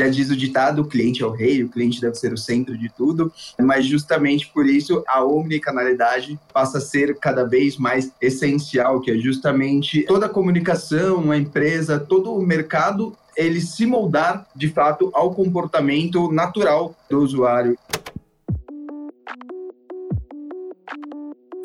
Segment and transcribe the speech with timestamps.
[0.00, 2.74] Já diz o ditado, o cliente é o rei, o cliente deve ser o centro
[2.74, 9.02] de tudo, mas justamente por isso a omnicanalidade passa a ser cada vez mais essencial,
[9.02, 14.68] que é justamente toda a comunicação, a empresa, todo o mercado ele se moldar de
[14.68, 17.76] fato ao comportamento natural do usuário.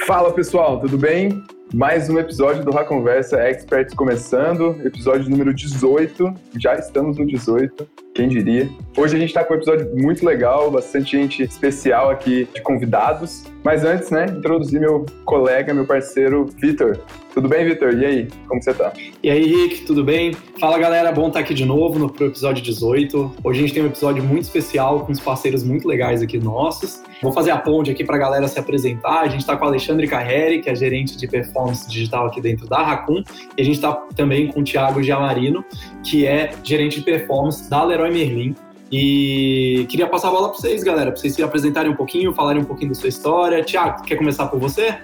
[0.06, 1.42] Fala pessoal, tudo bem?
[1.74, 6.34] Mais um episódio do Ra Conversa Experts começando, episódio número 18.
[6.58, 8.70] Já estamos no 18, quem diria.
[8.98, 13.44] Hoje a gente está com um episódio muito legal, bastante gente especial aqui de convidados.
[13.62, 17.00] Mas antes, né, introduzir meu colega, meu parceiro, Vitor.
[17.34, 17.94] Tudo bem, Vitor?
[17.94, 18.94] E aí, como você tá?
[19.22, 20.34] E aí, Rick, tudo bem?
[20.58, 23.36] Fala, galera, bom estar aqui de novo no episódio 18.
[23.44, 27.04] Hoje a gente tem um episódio muito especial com uns parceiros muito legais aqui nossos.
[27.22, 29.22] Vou fazer a ponte aqui para a galera se apresentar.
[29.22, 32.68] A gente está com o Alexandre Carreri, que é gerente de performance digital aqui dentro
[32.68, 33.24] da Racun.
[33.58, 35.66] E a gente está também com o Thiago Giamarino,
[36.04, 38.56] que é gerente de performance da Leroy Merlin.
[38.92, 42.62] E queria passar a bola para vocês, galera, para vocês se apresentarem um pouquinho, falarem
[42.62, 43.64] um pouquinho da sua história.
[43.64, 44.98] Tiago, quer começar por você?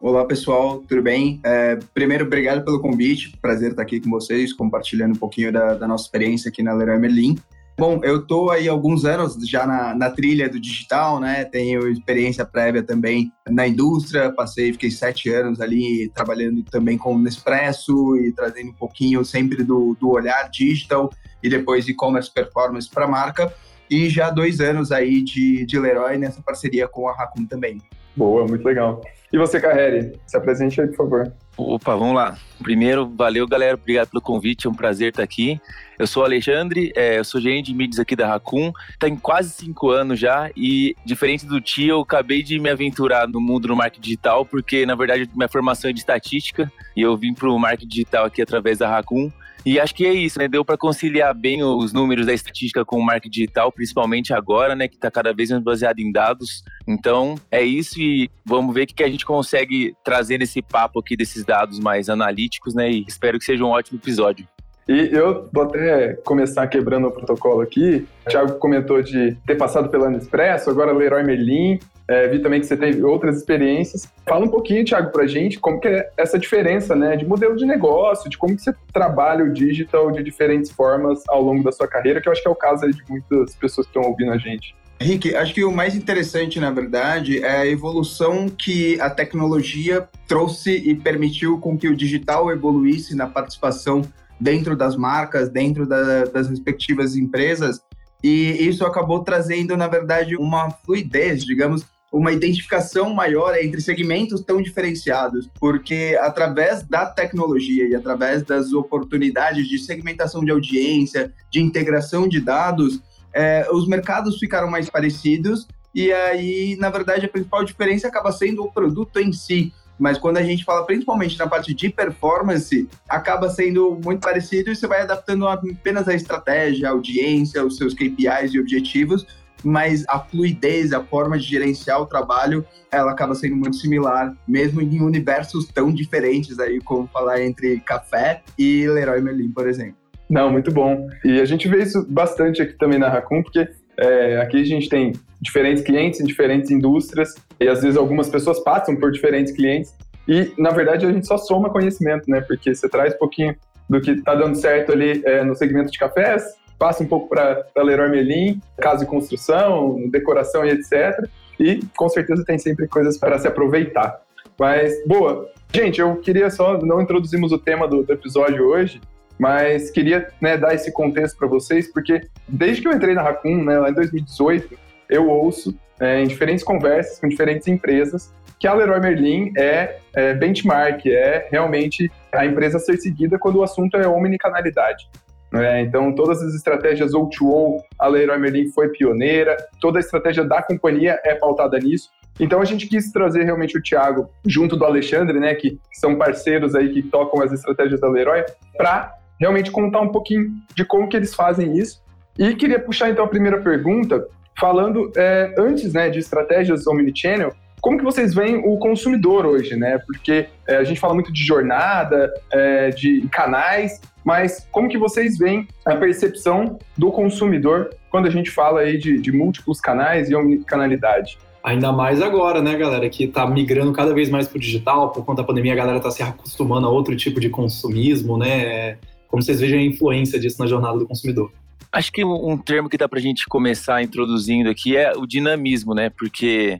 [0.00, 1.40] Olá pessoal, tudo bem?
[1.44, 5.86] É, primeiro, obrigado pelo convite, prazer estar aqui com vocês, compartilhando um pouquinho da, da
[5.86, 7.36] nossa experiência aqui na Leroy Merlin.
[7.80, 11.46] Bom, eu tô aí alguns anos já na, na, trilha do digital, né?
[11.46, 18.18] Tenho experiência prévia também na indústria, passei, fiquei sete anos ali trabalhando também com Nespresso
[18.18, 21.08] e trazendo um pouquinho sempre do, do olhar digital
[21.42, 23.50] e depois e-commerce performance para a marca.
[23.88, 27.80] E já dois anos aí de, de Leroy nessa parceria com a Raccoon também.
[28.14, 29.00] Boa, muito legal.
[29.32, 31.32] E você, Carreri, se apresente aí, por favor.
[31.56, 32.38] Opa, vamos lá.
[32.62, 33.74] Primeiro, valeu, galera.
[33.74, 34.66] Obrigado pelo convite.
[34.66, 35.60] É um prazer estar aqui.
[35.98, 38.72] Eu sou o Alexandre, é, eu sou gerente de mídias aqui da Raccoon.
[38.98, 43.38] Tem quase cinco anos já e, diferente do tio, eu acabei de me aventurar no
[43.38, 47.34] mundo do marketing digital, porque, na verdade, minha formação é de estatística e eu vim
[47.34, 49.30] para o marketing digital aqui através da Raccoon.
[49.64, 50.48] E acho que é isso, né?
[50.48, 54.88] Deu para conciliar bem os números da estatística com o marketing digital, principalmente agora, né?
[54.88, 56.64] Que está cada vez mais baseado em dados.
[56.86, 61.16] Então, é isso e vamos ver o que a gente consegue trazer nesse papo aqui
[61.16, 62.90] desses dados mais analíticos, né?
[62.90, 64.46] E espero que seja um ótimo episódio.
[64.88, 68.04] E eu vou até começar quebrando o protocolo aqui.
[68.26, 71.78] O Thiago comentou de ter passado pela Nespresso, agora Leroy Merlin.
[72.10, 74.08] É, vi também que você teve outras experiências.
[74.26, 77.64] Fala um pouquinho, Thiago, pra gente como que é essa diferença, né, de modelo de
[77.64, 81.86] negócio, de como que você trabalha o digital de diferentes formas ao longo da sua
[81.86, 84.38] carreira, que eu acho que é o caso de muitas pessoas que estão ouvindo a
[84.38, 84.74] gente.
[85.00, 90.72] Rick, acho que o mais interessante, na verdade, é a evolução que a tecnologia trouxe
[90.72, 94.02] e permitiu com que o digital evoluísse na participação
[94.40, 97.80] dentro das marcas, dentro da, das respectivas empresas,
[98.22, 104.60] e isso acabou trazendo, na verdade, uma fluidez, digamos, uma identificação maior entre segmentos tão
[104.60, 112.26] diferenciados, porque através da tecnologia e através das oportunidades de segmentação de audiência, de integração
[112.26, 113.00] de dados,
[113.32, 118.62] é, os mercados ficaram mais parecidos e aí, na verdade, a principal diferença acaba sendo
[118.64, 119.72] o produto em si.
[119.98, 124.76] Mas quando a gente fala principalmente na parte de performance, acaba sendo muito parecido e
[124.76, 129.26] você vai adaptando apenas a estratégia, a audiência, os seus KPIs e objetivos,
[129.64, 134.80] mas a fluidez, a forma de gerenciar o trabalho, ela acaba sendo muito similar, mesmo
[134.80, 139.96] em universos tão diferentes aí, como falar entre café e Leroy Merlin, por exemplo.
[140.28, 141.08] Não, muito bom.
[141.24, 144.88] E a gente vê isso bastante aqui também na Raccoon, porque é, aqui a gente
[144.88, 149.94] tem diferentes clientes em diferentes indústrias e às vezes algumas pessoas passam por diferentes clientes
[150.28, 152.40] e na verdade a gente só soma conhecimento, né?
[152.40, 153.56] Porque você traz um pouquinho
[153.88, 156.44] do que está dando certo ali é, no segmento de cafés,
[156.80, 161.28] passa um pouco para Leroy Merlin, casa de construção, decoração e etc.
[161.58, 164.18] E com certeza tem sempre coisas para se aproveitar.
[164.58, 165.46] Mas, boa.
[165.72, 168.98] Gente, eu queria só, não introduzimos o tema do, do episódio hoje,
[169.38, 173.62] mas queria né, dar esse contexto para vocês, porque desde que eu entrei na Raccoon,
[173.62, 174.76] né, lá em 2018,
[175.08, 180.34] eu ouço é, em diferentes conversas com diferentes empresas que a Leroy Merlin é, é
[180.34, 185.08] benchmark, é realmente a empresa a ser seguida quando o assunto é omnicanalidade.
[185.52, 190.62] É, então, todas as estratégias O2O, a Leroy Merlin foi pioneira, toda a estratégia da
[190.62, 192.10] companhia é pautada nisso.
[192.38, 196.74] Então, a gente quis trazer realmente o Thiago junto do Alexandre, né, que são parceiros
[196.74, 198.44] aí que tocam as estratégias da Leroy,
[198.76, 202.00] para realmente contar um pouquinho de como que eles fazem isso.
[202.38, 204.26] E queria puxar então a primeira pergunta,
[204.58, 209.98] falando é, antes né, de estratégias omnichannel, como que vocês veem o consumidor hoje, né?
[210.06, 215.38] Porque é, a gente fala muito de jornada, é, de canais, mas como que vocês
[215.38, 220.34] veem a percepção do consumidor quando a gente fala aí de, de múltiplos canais e
[220.34, 221.38] omnicanalidade?
[221.62, 225.42] Ainda mais agora, né, galera, que tá migrando cada vez mais pro digital, por conta
[225.42, 228.96] da pandemia, a galera tá se acostumando a outro tipo de consumismo, né?
[229.28, 231.52] Como vocês vejam a influência disso na jornada do consumidor.
[231.92, 236.08] Acho que um termo que dá pra gente começar introduzindo aqui é o dinamismo, né?
[236.08, 236.78] Porque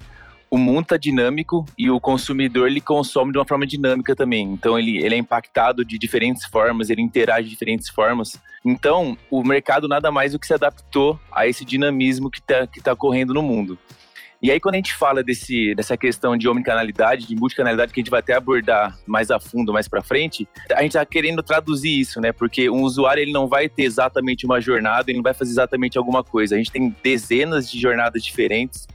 [0.51, 4.51] o mundo está dinâmico e o consumidor ele consome de uma forma dinâmica também.
[4.53, 8.37] Então ele, ele é impactado de diferentes formas, ele interage de diferentes formas.
[8.65, 12.81] Então o mercado nada mais do que se adaptou a esse dinamismo que está que
[12.81, 13.79] tá correndo no mundo.
[14.43, 18.03] E aí, quando a gente fala desse, dessa questão de omnicanalidade, de multicanalidade, que a
[18.03, 22.01] gente vai até abordar mais a fundo, mais para frente, a gente está querendo traduzir
[22.01, 22.33] isso, né?
[22.33, 25.99] Porque um usuário ele não vai ter exatamente uma jornada, ele não vai fazer exatamente
[25.99, 26.55] alguma coisa.
[26.55, 28.89] A gente tem dezenas de jornadas diferentes,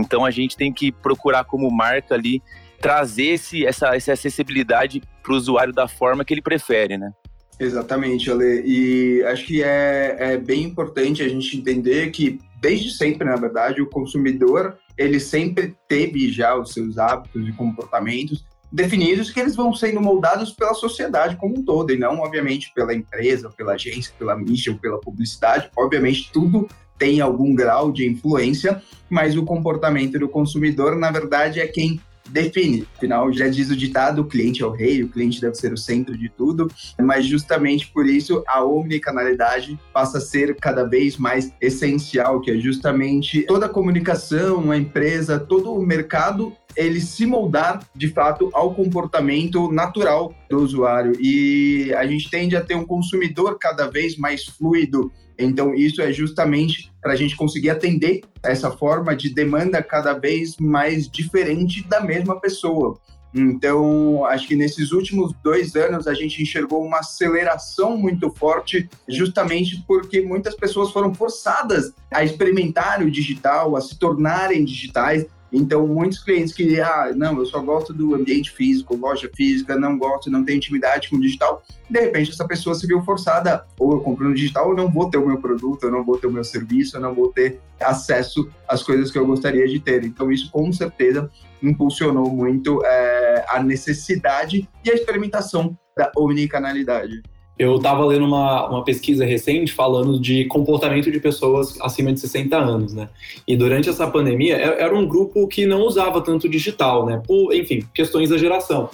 [0.00, 2.42] então a gente tem que procurar como marca ali
[2.80, 7.12] trazer esse, essa, essa acessibilidade para o usuário da forma que ele prefere, né?
[7.58, 8.62] Exatamente, Ale.
[8.64, 13.82] E acho que é, é bem importante a gente entender que, desde sempre, na verdade,
[13.82, 19.72] o consumidor ele sempre teve já os seus hábitos e comportamentos definidos que eles vão
[19.72, 24.36] sendo moldados pela sociedade como um todo, e não, obviamente, pela empresa, pela agência, pela
[24.36, 25.70] mídia ou pela publicidade.
[25.76, 26.68] Obviamente, tudo
[26.98, 32.86] tem algum grau de influência, mas o comportamento do consumidor, na verdade, é quem define.
[32.96, 35.76] Afinal, já diz o ditado: o cliente é o rei, o cliente deve ser o
[35.76, 36.70] centro de tudo.
[37.00, 42.56] Mas justamente por isso a omnicanalidade passa a ser cada vez mais essencial, que é
[42.56, 48.74] justamente toda a comunicação, a empresa, todo o mercado ele se moldar de fato ao
[48.74, 51.12] comportamento natural do usuário.
[51.20, 56.12] E a gente tende a ter um consumidor cada vez mais fluido então, isso é
[56.12, 62.00] justamente para a gente conseguir atender essa forma de demanda cada vez mais diferente da
[62.00, 62.98] mesma pessoa.
[63.32, 69.84] Então, acho que nesses últimos dois anos a gente enxergou uma aceleração muito forte, justamente
[69.86, 76.18] porque muitas pessoas foram forçadas a experimentar o digital, a se tornarem digitais, então, muitos
[76.18, 80.44] clientes que, ah, não, eu só gosto do ambiente físico, loja física, não gosto, não
[80.44, 81.62] tenho intimidade com o digital.
[81.88, 85.08] De repente, essa pessoa se viu forçada, ou eu compro no digital, eu não vou
[85.08, 87.60] ter o meu produto, eu não vou ter o meu serviço, eu não vou ter
[87.80, 90.04] acesso às coisas que eu gostaria de ter.
[90.04, 91.30] Então, isso com certeza
[91.62, 97.22] impulsionou muito é, a necessidade e a experimentação da omnicanalidade.
[97.58, 102.56] Eu estava lendo uma, uma pesquisa recente falando de comportamento de pessoas acima de 60
[102.56, 103.08] anos, né?
[103.46, 107.20] E durante essa pandemia, é, era um grupo que não usava tanto digital, né?
[107.26, 108.88] Por, enfim, questões da geração.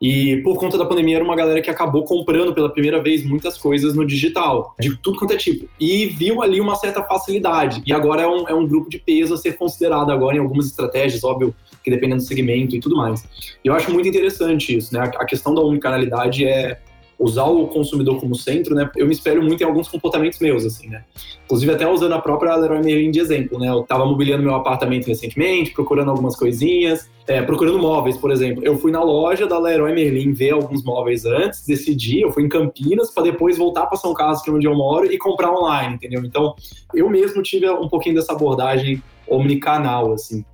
[0.00, 3.56] E por conta da pandemia, era uma galera que acabou comprando pela primeira vez muitas
[3.56, 5.68] coisas no digital, de tudo quanto é tipo.
[5.80, 7.82] E viu ali uma certa facilidade.
[7.86, 10.66] E agora é um, é um grupo de peso a ser considerado agora em algumas
[10.66, 13.24] estratégias, óbvio que dependendo do segmento e tudo mais.
[13.64, 15.00] E eu acho muito interessante isso, né?
[15.00, 16.78] A, questão da omnicanalidade é,
[17.18, 18.90] usar o consumidor como centro, né?
[18.96, 21.04] Eu me espelho muito em alguns comportamentos meus, assim, né?
[21.44, 23.68] Inclusive até usando a própria Leroy Merlin de exemplo, né?
[23.68, 28.62] Eu tava mobiliando meu apartamento recentemente, procurando algumas coisinhas, é, procurando móveis, por exemplo.
[28.64, 32.48] Eu fui na loja da Leroy Merlin ver alguns móveis antes, decidi, eu fui em
[32.48, 35.94] Campinas para depois voltar para São Carlos, que é onde eu moro, e comprar online,
[35.94, 36.22] entendeu?
[36.24, 36.54] Então,
[36.92, 40.44] eu mesmo tive um pouquinho dessa abordagem omnicanal, assim.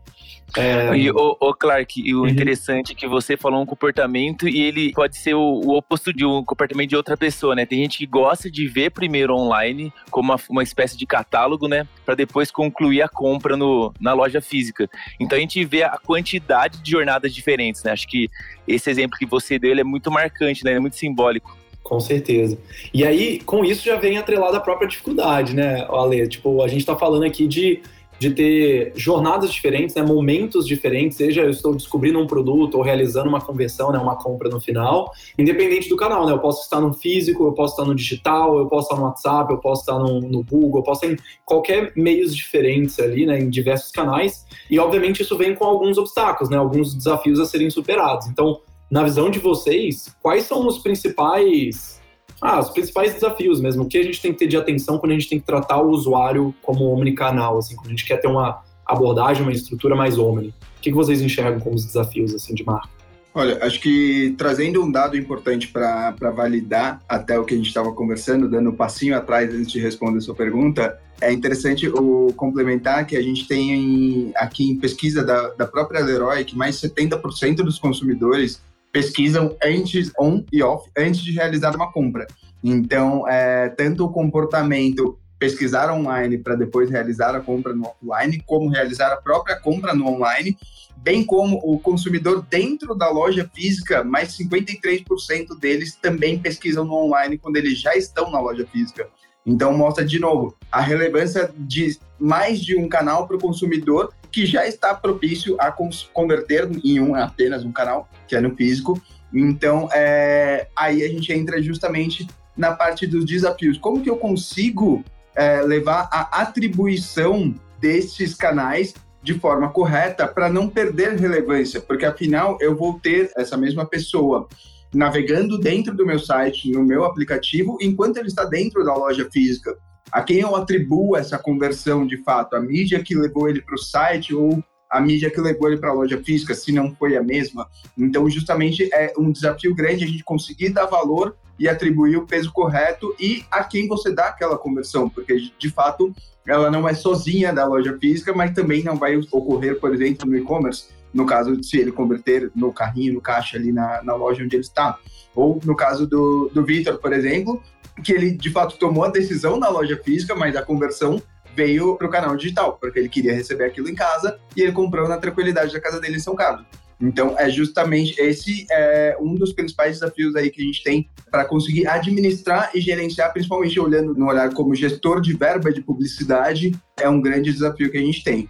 [0.56, 0.94] É...
[0.96, 2.28] E o, o Clark, e o uhum.
[2.28, 6.24] interessante é que você falou um comportamento e ele pode ser o, o, oposto de
[6.24, 7.64] um comportamento de outra pessoa, né?
[7.64, 11.86] Tem gente que gosta de ver primeiro online como uma, uma espécie de catálogo, né?
[12.04, 14.88] Para depois concluir a compra no, na loja física.
[15.18, 17.92] Então a gente vê a quantidade de jornadas diferentes, né?
[17.92, 18.28] Acho que
[18.68, 20.72] esse exemplo que você deu é muito marcante, né?
[20.72, 21.56] É muito simbólico.
[21.82, 22.58] Com certeza.
[22.94, 26.28] E aí, com isso já vem atrelada a própria dificuldade, né, Ale?
[26.28, 27.82] Tipo, a gente tá falando aqui de
[28.18, 33.28] de ter jornadas diferentes, né, momentos diferentes, seja eu estou descobrindo um produto ou realizando
[33.28, 36.92] uma conversão, né, uma compra no final, independente do canal, né, eu posso estar no
[36.92, 40.20] físico, eu posso estar no digital, eu posso estar no WhatsApp, eu posso estar no,
[40.20, 44.78] no Google, eu posso estar em qualquer meios diferentes ali, né, em diversos canais, e
[44.78, 48.28] obviamente isso vem com alguns obstáculos, né, alguns desafios a serem superados.
[48.28, 52.01] Então, na visão de vocês, quais são os principais
[52.42, 53.84] ah, os principais desafios mesmo.
[53.84, 55.80] O que a gente tem que ter de atenção quando a gente tem que tratar
[55.80, 60.18] o usuário como omnicanal, assim, quando a gente quer ter uma abordagem, uma estrutura mais
[60.18, 60.48] omni.
[60.48, 62.88] O que vocês enxergam como os desafios assim de marca?
[63.32, 67.92] Olha, acho que trazendo um dado importante para validar até o que a gente estava
[67.92, 73.06] conversando, dando um passinho atrás antes de responder a sua pergunta, é interessante o complementar
[73.06, 77.78] que a gente tem aqui em pesquisa da, da própria Leroy que mais 70% dos
[77.78, 78.60] consumidores
[78.92, 82.26] pesquisam antes, on e off, antes de realizar uma compra.
[82.62, 88.68] Então, é, tanto o comportamento pesquisar online para depois realizar a compra no offline, como
[88.68, 90.56] realizar a própria compra no online,
[90.98, 97.38] bem como o consumidor dentro da loja física, mais 53% deles também pesquisam no online
[97.38, 99.08] quando eles já estão na loja física.
[99.44, 104.46] Então mostra de novo a relevância de mais de um canal para o consumidor que
[104.46, 109.00] já está propício a converter em um apenas um canal, que é no físico.
[109.32, 113.78] Então, é, aí a gente entra justamente na parte dos desafios.
[113.78, 120.68] Como que eu consigo é, levar a atribuição desses canais de forma correta para não
[120.68, 121.80] perder relevância?
[121.80, 124.48] Porque afinal eu vou ter essa mesma pessoa
[124.94, 129.76] navegando dentro do meu site, no meu aplicativo, enquanto ele está dentro da loja física.
[130.12, 132.54] A quem eu atribuo essa conversão de fato?
[132.54, 135.88] A mídia que levou ele para o site ou a mídia que levou ele para
[135.88, 137.66] a loja física, se não foi a mesma?
[137.96, 142.52] Então, justamente é um desafio grande a gente conseguir dar valor e atribuir o peso
[142.52, 146.14] correto e a quem você dá aquela conversão, porque de fato
[146.46, 150.36] ela não é sozinha da loja física, mas também não vai ocorrer, por exemplo, no
[150.36, 154.56] e-commerce no caso se ele converter no carrinho, no caixa ali na, na loja onde
[154.56, 154.98] ele está.
[155.34, 157.62] Ou no caso do, do Vitor, por exemplo,
[158.02, 161.20] que ele de fato tomou a decisão na loja física, mas a conversão
[161.54, 165.08] veio para o canal digital, porque ele queria receber aquilo em casa e ele comprou
[165.08, 166.64] na tranquilidade da casa dele em São Carlos.
[167.00, 171.44] Então, é justamente esse é um dos principais desafios aí que a gente tem para
[171.44, 177.08] conseguir administrar e gerenciar, principalmente olhando no olhar como gestor de verba de publicidade, é
[177.08, 178.48] um grande desafio que a gente tem.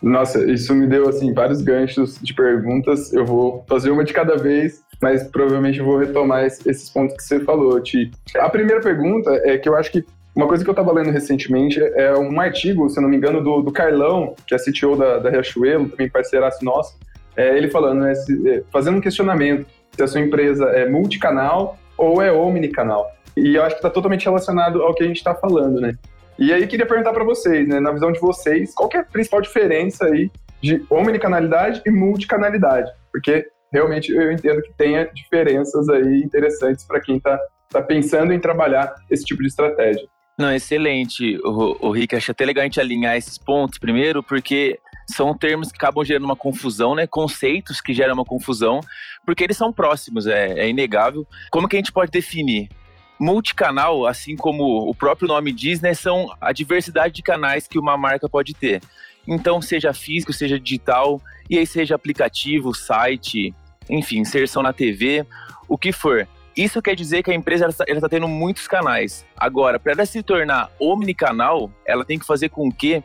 [0.00, 3.12] Nossa, isso me deu assim vários ganchos de perguntas.
[3.12, 7.40] Eu vou fazer uma de cada vez, mas provavelmente vou retomar esses pontos que você
[7.40, 8.10] falou, Ti.
[8.36, 10.04] A primeira pergunta é que eu acho que
[10.34, 13.62] uma coisa que eu estava lendo recentemente é um artigo, se não me engano, do,
[13.62, 16.96] do Carlão, que é CTO da, da Riachuelo, também parceiraço nosso,
[17.36, 19.66] é, ele falando, né, se, é, fazendo um questionamento
[19.96, 23.10] se a sua empresa é multicanal ou é omnicanal.
[23.36, 25.94] E eu acho que está totalmente relacionado ao que a gente está falando, né?
[26.38, 29.40] E aí queria perguntar para vocês, né, na visão de vocês, qual é a principal
[29.40, 30.30] diferença aí
[30.62, 32.90] de omnicanalidade e multicanalidade?
[33.12, 38.40] Porque realmente eu entendo que tenha diferenças aí interessantes para quem está tá pensando em
[38.40, 40.06] trabalhar esse tipo de estratégia.
[40.38, 42.16] Não, excelente, o, o Rick.
[42.16, 46.24] Acho até legal a gente alinhar esses pontos primeiro, porque são termos que acabam gerando
[46.24, 47.06] uma confusão, né?
[47.06, 48.80] Conceitos que geram uma confusão,
[49.26, 51.26] porque eles são próximos, é, é inegável.
[51.50, 52.68] Como que a gente pode definir?
[53.20, 57.94] multicanal, assim como o próprio nome diz, né, são a diversidade de canais que uma
[57.94, 58.80] marca pode ter.
[59.28, 63.54] Então, seja físico, seja digital, e aí seja aplicativo, site,
[63.90, 65.26] enfim, inserção na TV,
[65.68, 66.26] o que for.
[66.56, 69.24] Isso quer dizer que a empresa está tá tendo muitos canais.
[69.36, 73.02] Agora, para ela se tornar omnicanal, ela tem que fazer com que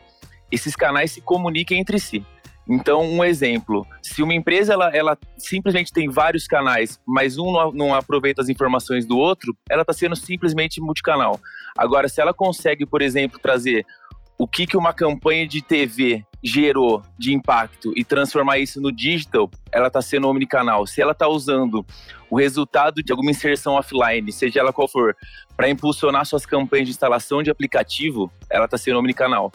[0.50, 2.24] esses canais se comuniquem entre si.
[2.68, 7.72] Então, um exemplo, se uma empresa ela, ela simplesmente tem vários canais, mas um não,
[7.72, 11.38] não aproveita as informações do outro, ela está sendo simplesmente multicanal.
[11.78, 13.86] Agora, se ela consegue, por exemplo, trazer
[14.38, 19.50] o que, que uma campanha de TV gerou de impacto e transformar isso no digital,
[19.72, 20.86] ela está sendo omnicanal.
[20.86, 21.84] Se ela está usando
[22.30, 25.16] o resultado de alguma inserção offline, seja ela qual for,
[25.56, 29.50] para impulsionar suas campanhas de instalação de aplicativo, ela está sendo omnicanal.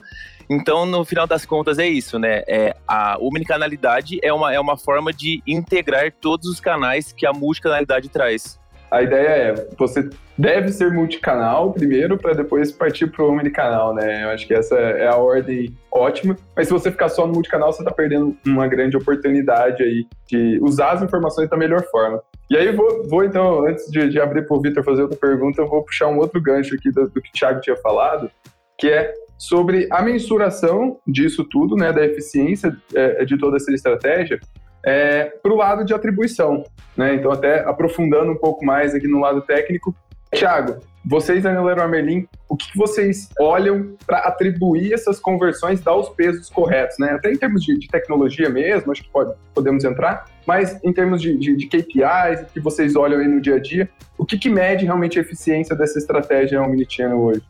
[0.49, 2.43] Então, no final das contas, é isso, né?
[2.45, 7.31] É, a omnicanalidade é uma, é uma forma de integrar todos os canais que a
[7.31, 8.59] multicanalidade traz.
[8.91, 14.25] A ideia é, você deve ser multicanal primeiro, para depois partir para o omnicanal, né?
[14.25, 16.35] Eu acho que essa é a ordem ótima.
[16.53, 20.59] Mas se você ficar só no multicanal, você está perdendo uma grande oportunidade aí de
[20.61, 22.21] usar as informações da melhor forma.
[22.49, 25.61] E aí, vou, vou então, antes de, de abrir para o Vitor fazer outra pergunta,
[25.61, 28.29] eu vou puxar um outro gancho aqui do, do que o Thiago tinha falado,
[28.77, 34.39] que é sobre a mensuração disso tudo, né, da eficiência é, de toda essa estratégia,
[34.83, 36.63] é, para o lado de atribuição.
[36.95, 37.15] Né?
[37.15, 39.95] Então, até aprofundando um pouco mais aqui no lado técnico,
[40.31, 46.09] Thiago, vocês da Leroy Merlin, o que vocês olham para atribuir essas conversões, dar os
[46.09, 47.11] pesos corretos, né?
[47.11, 51.21] Até em termos de, de tecnologia mesmo, acho que pode, podemos entrar, mas em termos
[51.21, 54.49] de, de, de, KPIs, que vocês olham aí no dia a dia, o que, que
[54.49, 57.41] mede realmente a eficiência dessa estratégia Omnichannel hoje?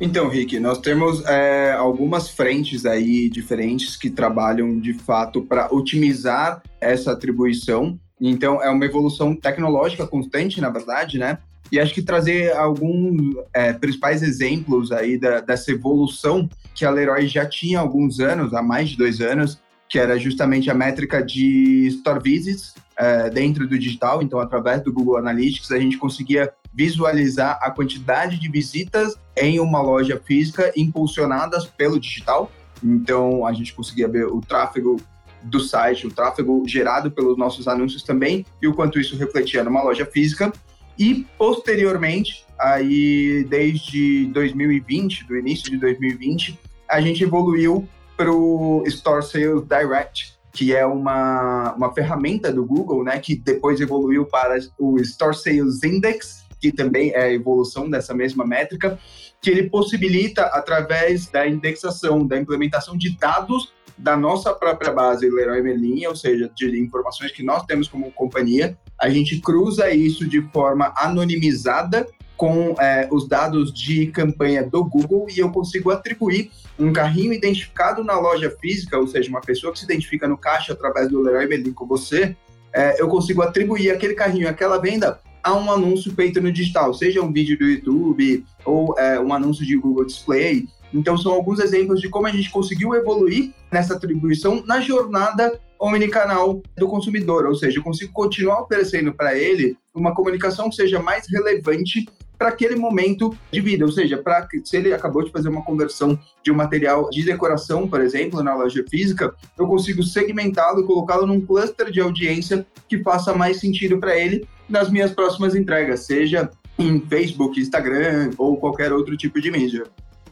[0.00, 6.62] Então, Rick, nós temos é, algumas frentes aí diferentes que trabalham de fato para otimizar
[6.80, 8.00] essa atribuição.
[8.18, 11.38] Então, é uma evolução tecnológica constante, na verdade, né?
[11.70, 17.26] E acho que trazer alguns é, principais exemplos aí da, dessa evolução que a Leroy
[17.28, 21.22] já tinha há alguns anos, há mais de dois anos, que era justamente a métrica
[21.22, 24.22] de Store Visits é, dentro do digital.
[24.22, 29.80] Então, através do Google Analytics, a gente conseguia visualizar a quantidade de visitas em uma
[29.80, 32.50] loja física impulsionadas pelo digital.
[32.82, 35.00] Então, a gente conseguia ver o tráfego
[35.42, 39.82] do site, o tráfego gerado pelos nossos anúncios também, e o quanto isso refletia numa
[39.82, 40.52] loja física.
[40.98, 46.58] E, posteriormente, aí desde 2020, do início de 2020,
[46.88, 53.04] a gente evoluiu para o Store Sales Direct, que é uma, uma ferramenta do Google,
[53.04, 58.14] né, que depois evoluiu para o Store Sales Index, que também é a evolução dessa
[58.14, 58.98] mesma métrica,
[59.40, 65.62] que ele possibilita, através da indexação, da implementação de dados da nossa própria base Leroy
[65.62, 70.42] Merlin, ou seja, de informações que nós temos como companhia, a gente cruza isso de
[70.50, 76.90] forma anonimizada com é, os dados de campanha do Google e eu consigo atribuir um
[76.90, 81.08] carrinho identificado na loja física, ou seja, uma pessoa que se identifica no caixa através
[81.08, 82.34] do Leroy Merlin com você,
[82.72, 87.22] é, eu consigo atribuir aquele carrinho, aquela venda a um anúncio feito no digital, seja
[87.22, 90.66] um vídeo do YouTube ou é, um anúncio de Google Display.
[90.92, 96.62] Então, são alguns exemplos de como a gente conseguiu evoluir nessa atribuição na jornada omnicanal
[96.76, 101.26] do consumidor, ou seja, eu consigo continuar oferecendo para ele uma comunicação que seja mais
[101.30, 102.06] relevante
[102.40, 104.18] para aquele momento de vida, ou seja,
[104.64, 108.54] se ele acabou de fazer uma conversão de um material de decoração, por exemplo, na
[108.54, 114.00] loja física, eu consigo segmentá-lo e colocá-lo num cluster de audiência que faça mais sentido
[114.00, 119.50] para ele nas minhas próximas entregas, seja em Facebook, Instagram ou qualquer outro tipo de
[119.50, 119.82] mídia.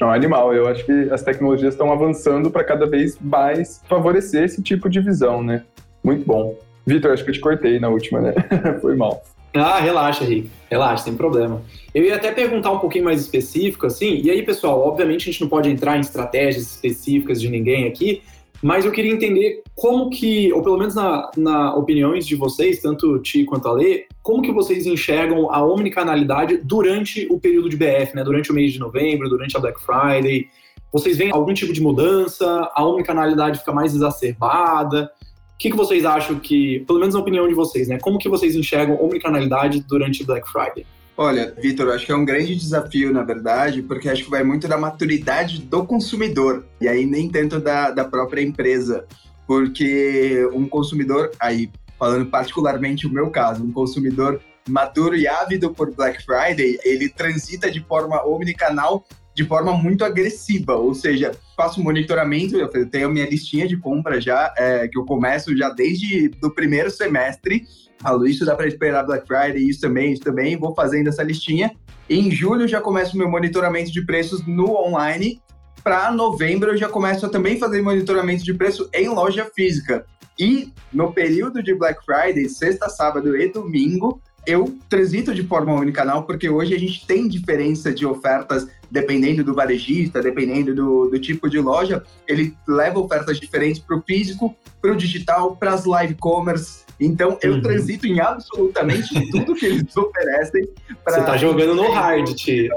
[0.00, 0.54] É um animal.
[0.54, 4.98] Eu acho que as tecnologias estão avançando para cada vez mais favorecer esse tipo de
[5.00, 5.62] visão, né?
[6.02, 6.56] Muito bom.
[6.86, 8.32] Vitor, acho que eu te cortei na última, né?
[8.80, 9.22] Foi mal.
[9.54, 10.50] Ah, relaxa, Rick.
[10.70, 11.62] Relaxa, sem problema.
[11.94, 15.40] Eu ia até perguntar um pouquinho mais específico, assim, e aí, pessoal, obviamente a gente
[15.40, 18.22] não pode entrar em estratégias específicas de ninguém aqui,
[18.62, 23.18] mas eu queria entender como que, ou pelo menos na, na opiniões de vocês, tanto
[23.20, 28.16] Ti quanto a Lê, como que vocês enxergam a omnicanalidade durante o período de BF,
[28.16, 28.24] né?
[28.24, 30.48] Durante o mês de novembro, durante a Black Friday.
[30.92, 32.68] Vocês veem algum tipo de mudança?
[32.74, 35.10] A omnicanalidade fica mais exacerbada?
[35.58, 37.98] O que, que vocês acham que, pelo menos na opinião de vocês, né?
[38.00, 40.86] Como que vocês enxergam omnicanalidade durante Black Friday?
[41.16, 44.68] Olha, Vitor, acho que é um grande desafio, na verdade, porque acho que vai muito
[44.68, 49.04] da maturidade do consumidor, e aí nem tanto da, da própria empresa.
[49.48, 55.92] Porque um consumidor, aí falando particularmente o meu caso, um consumidor maduro e ávido por
[55.92, 59.04] Black Friday, ele transita de forma omnicanal
[59.38, 64.20] de forma muito agressiva, ou seja, faço monitoramento, eu tenho a minha listinha de compra
[64.20, 67.64] já, é, que eu começo já desde o primeiro semestre,
[68.02, 71.70] falo isso dá para esperar Black Friday, isso também, isso também, vou fazendo essa listinha.
[72.10, 75.40] Em julho já começo meu monitoramento de preços no online,
[75.84, 80.04] para novembro eu já começo a também fazer monitoramento de preço em loja física.
[80.36, 86.24] E no período de Black Friday, sexta, sábado e domingo, eu transito de forma unicanal,
[86.24, 91.48] porque hoje a gente tem diferença de ofertas dependendo do varejista, dependendo do, do tipo
[91.48, 96.14] de loja, ele leva ofertas diferentes para o físico, para o digital, para as live
[96.14, 96.84] commerce.
[97.00, 97.62] Então, eu uhum.
[97.62, 100.68] transito em absolutamente tudo que eles oferecem.
[101.04, 101.14] Pra...
[101.14, 102.72] Você está jogando no hard, tio.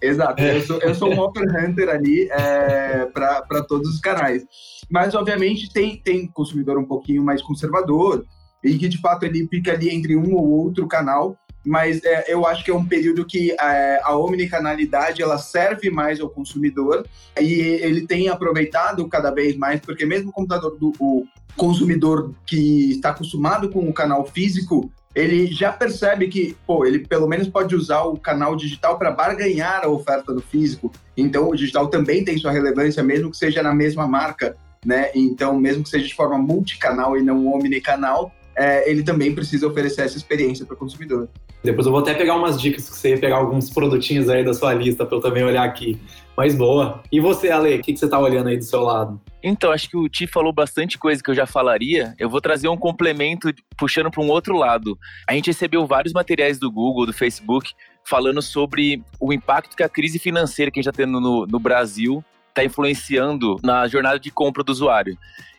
[0.00, 0.58] Exato, é.
[0.58, 4.44] eu, sou, eu sou um offer hunter ali é, para todos os canais.
[4.88, 8.24] Mas, obviamente, tem, tem consumidor um pouquinho mais conservador,
[8.62, 12.46] e que de fato ele fica ali entre um ou outro canal, mas é, eu
[12.46, 17.04] acho que é um período que é, a omnicanalidade ela serve mais ao consumidor
[17.40, 21.26] e ele tem aproveitado cada vez mais, porque mesmo o computador do o
[21.56, 27.26] consumidor que está acostumado com o canal físico, ele já percebe que, pô, ele pelo
[27.26, 30.92] menos pode usar o canal digital para barganhar a oferta do físico.
[31.16, 35.10] Então, o digital também tem sua relevância, mesmo que seja na mesma marca, né?
[35.14, 40.02] Então, mesmo que seja de forma multicanal e não omnicanal, é, ele também precisa oferecer
[40.02, 41.28] essa experiência para o consumidor.
[41.62, 44.54] Depois eu vou até pegar umas dicas que você ia pegar alguns produtinhos aí da
[44.54, 46.00] sua lista para eu também olhar aqui.
[46.36, 47.02] Mas boa.
[47.10, 49.20] E você, Ale, o que, que você está olhando aí do seu lado?
[49.42, 52.14] Então, acho que o Ti falou bastante coisa que eu já falaria.
[52.18, 54.98] Eu vou trazer um complemento puxando para um outro lado.
[55.28, 57.72] A gente recebeu vários materiais do Google, do Facebook,
[58.04, 61.58] falando sobre o impacto que a crise financeira que a gente está tendo no, no
[61.58, 65.16] Brasil está influenciando na jornada de compra do usuário.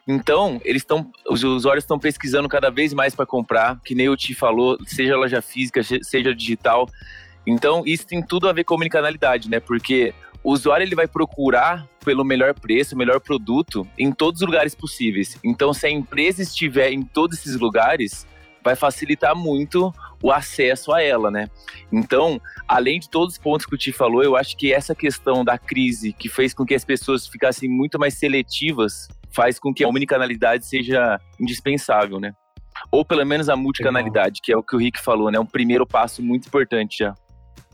[0.07, 4.15] Então, eles estão, os usuários estão pesquisando cada vez mais para comprar, que nem o
[4.15, 6.87] Ti falou, seja loja física, seja digital.
[7.45, 9.59] Então, isso tem tudo a ver com omnicanalidade, né?
[9.59, 14.73] Porque o usuário ele vai procurar pelo melhor preço, melhor produto em todos os lugares
[14.73, 15.37] possíveis.
[15.43, 18.25] Então, se a empresa estiver em todos esses lugares,
[18.63, 19.93] vai facilitar muito
[20.23, 21.49] o acesso a ela, né?
[21.91, 25.43] Então, além de todos os pontos que o Ti falou, eu acho que essa questão
[25.43, 29.83] da crise que fez com que as pessoas ficassem muito mais seletivas faz com que
[29.83, 32.31] a omnicanalidade seja indispensável, né?
[32.91, 35.39] Ou pelo menos a multicanalidade, que é o que o Rick falou, né?
[35.39, 37.13] Um primeiro passo muito importante já.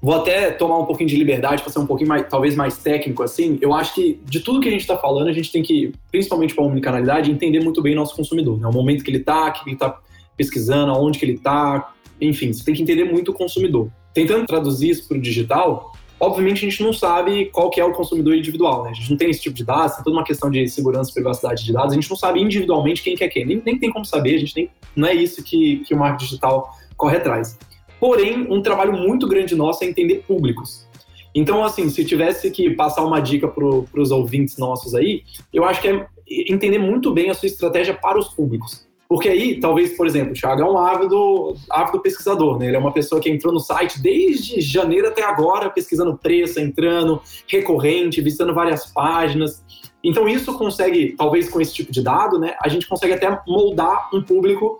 [0.02, 3.23] Vou até tomar um pouquinho de liberdade para ser um pouquinho mais, talvez mais técnico
[3.23, 3.58] assim.
[3.62, 6.54] Eu acho que de tudo que a gente está falando, a gente tem que, principalmente
[6.54, 8.67] para a omnicanalidade, entender muito bem nosso consumidor, né?
[8.67, 9.97] O momento que ele está, que ele está
[10.36, 13.89] pesquisando, aonde que ele está, enfim, você tem que entender muito o consumidor.
[14.13, 17.91] Tentando traduzir isso para o digital, Obviamente, a gente não sabe qual que é o
[17.91, 18.91] consumidor individual, né?
[18.91, 21.13] A gente não tem esse tipo de dados, tem toda uma questão de segurança e
[21.13, 23.91] privacidade de dados, a gente não sabe individualmente quem que é quem, nem, nem tem
[23.91, 27.59] como saber, a gente nem, não é isso que, que o marketing digital corre atrás.
[27.99, 30.88] Porém, um trabalho muito grande nosso é entender públicos.
[31.36, 35.81] Então, assim, se tivesse que passar uma dica para os ouvintes nossos aí, eu acho
[35.81, 36.07] que é
[36.47, 38.88] entender muito bem a sua estratégia para os públicos.
[39.07, 42.67] Porque aí, talvez, por exemplo, o Thiago é um ávido, ávido pesquisador, né?
[42.67, 47.21] Ele é uma pessoa que entrou no site desde janeiro até agora, pesquisando preço, entrando,
[47.47, 49.63] recorrente, visitando várias páginas.
[50.03, 52.55] Então, isso consegue, talvez com esse tipo de dado, né?
[52.61, 54.79] A gente consegue até moldar um público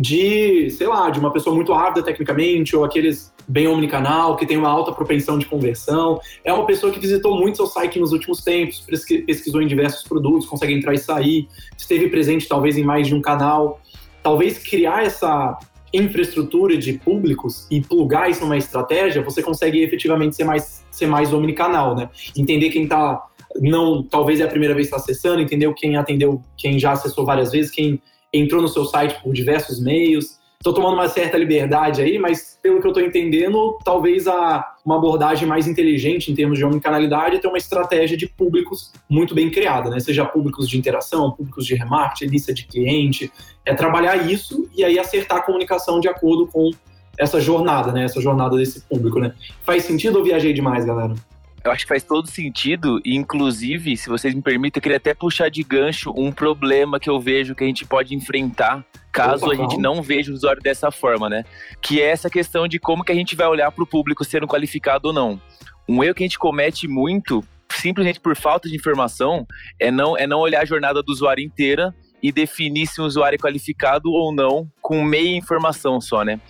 [0.00, 4.56] de, sei lá, de uma pessoa muito ávida tecnicamente, ou aqueles bem omnicanal, que tem
[4.56, 6.18] uma alta propensão de conversão.
[6.42, 8.80] É uma pessoa que visitou muito seu site nos últimos tempos,
[9.26, 13.20] pesquisou em diversos produtos, consegue entrar e sair, esteve presente talvez em mais de um
[13.20, 13.80] canal.
[14.22, 15.58] Talvez criar essa
[15.92, 21.32] infraestrutura de públicos e plugar isso numa estratégia, você consegue efetivamente ser mais, ser mais
[21.32, 22.08] omnicanal, né?
[22.36, 23.22] Entender quem está
[23.60, 27.26] não, talvez é a primeira vez que está acessando, entender quem atendeu, quem já acessou
[27.26, 28.00] várias vezes, quem
[28.32, 30.38] entrou no seu site por diversos meios.
[30.58, 34.96] Estou tomando uma certa liberdade aí, mas pelo que eu estou entendendo, talvez a, uma
[34.96, 39.50] abordagem mais inteligente em termos de omnicanalidade é ter uma estratégia de públicos muito bem
[39.50, 39.98] criada, né?
[39.98, 43.32] Seja públicos de interação, públicos de remarketing, lista de cliente,
[43.64, 46.70] é trabalhar isso e aí acertar a comunicação de acordo com
[47.18, 48.04] essa jornada, né?
[48.04, 49.32] Essa jornada desse público, né?
[49.62, 51.14] Faz sentido ou viajei demais, galera?
[51.62, 55.12] Eu acho que faz todo sentido, e inclusive, se vocês me permitem, eu queria até
[55.12, 59.52] puxar de gancho um problema que eu vejo que a gente pode enfrentar caso Opa,
[59.52, 61.44] a gente não veja o usuário dessa forma, né?
[61.82, 64.46] Que é essa questão de como que a gente vai olhar para o público sendo
[64.46, 65.40] qualificado ou não.
[65.86, 69.46] Um erro que a gente comete muito, simplesmente por falta de informação,
[69.78, 73.36] é não, é não olhar a jornada do usuário inteira e definir se o usuário
[73.36, 76.40] é qualificado ou não com meia informação só, né?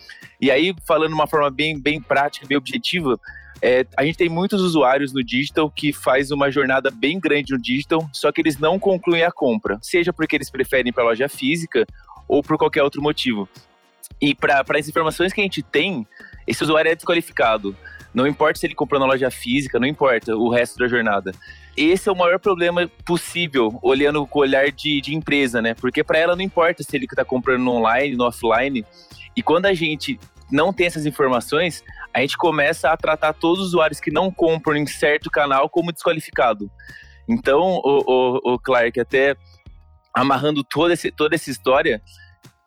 [0.40, 3.18] E aí, falando de uma forma bem, bem prática, bem objetiva,
[3.62, 7.60] é, a gente tem muitos usuários no digital que faz uma jornada bem grande no
[7.60, 11.86] digital, só que eles não concluem a compra, seja porque eles preferem para loja física
[12.26, 13.48] ou por qualquer outro motivo.
[14.20, 16.06] E para as informações que a gente tem,
[16.46, 17.76] esse usuário é desqualificado.
[18.12, 21.32] Não importa se ele comprou na loja física, não importa o resto da jornada.
[21.76, 25.74] Esse é o maior problema possível, olhando com o olhar de, de empresa, né?
[25.74, 28.84] Porque para ela não importa se ele está comprando no online, no offline.
[29.36, 30.18] E quando a gente
[30.50, 34.76] não tem essas informações, a gente começa a tratar todos os usuários que não compram
[34.76, 36.70] em certo canal como desqualificado.
[37.28, 39.36] Então, o, o, o Clark, até
[40.12, 42.02] amarrando toda, esse, toda essa história,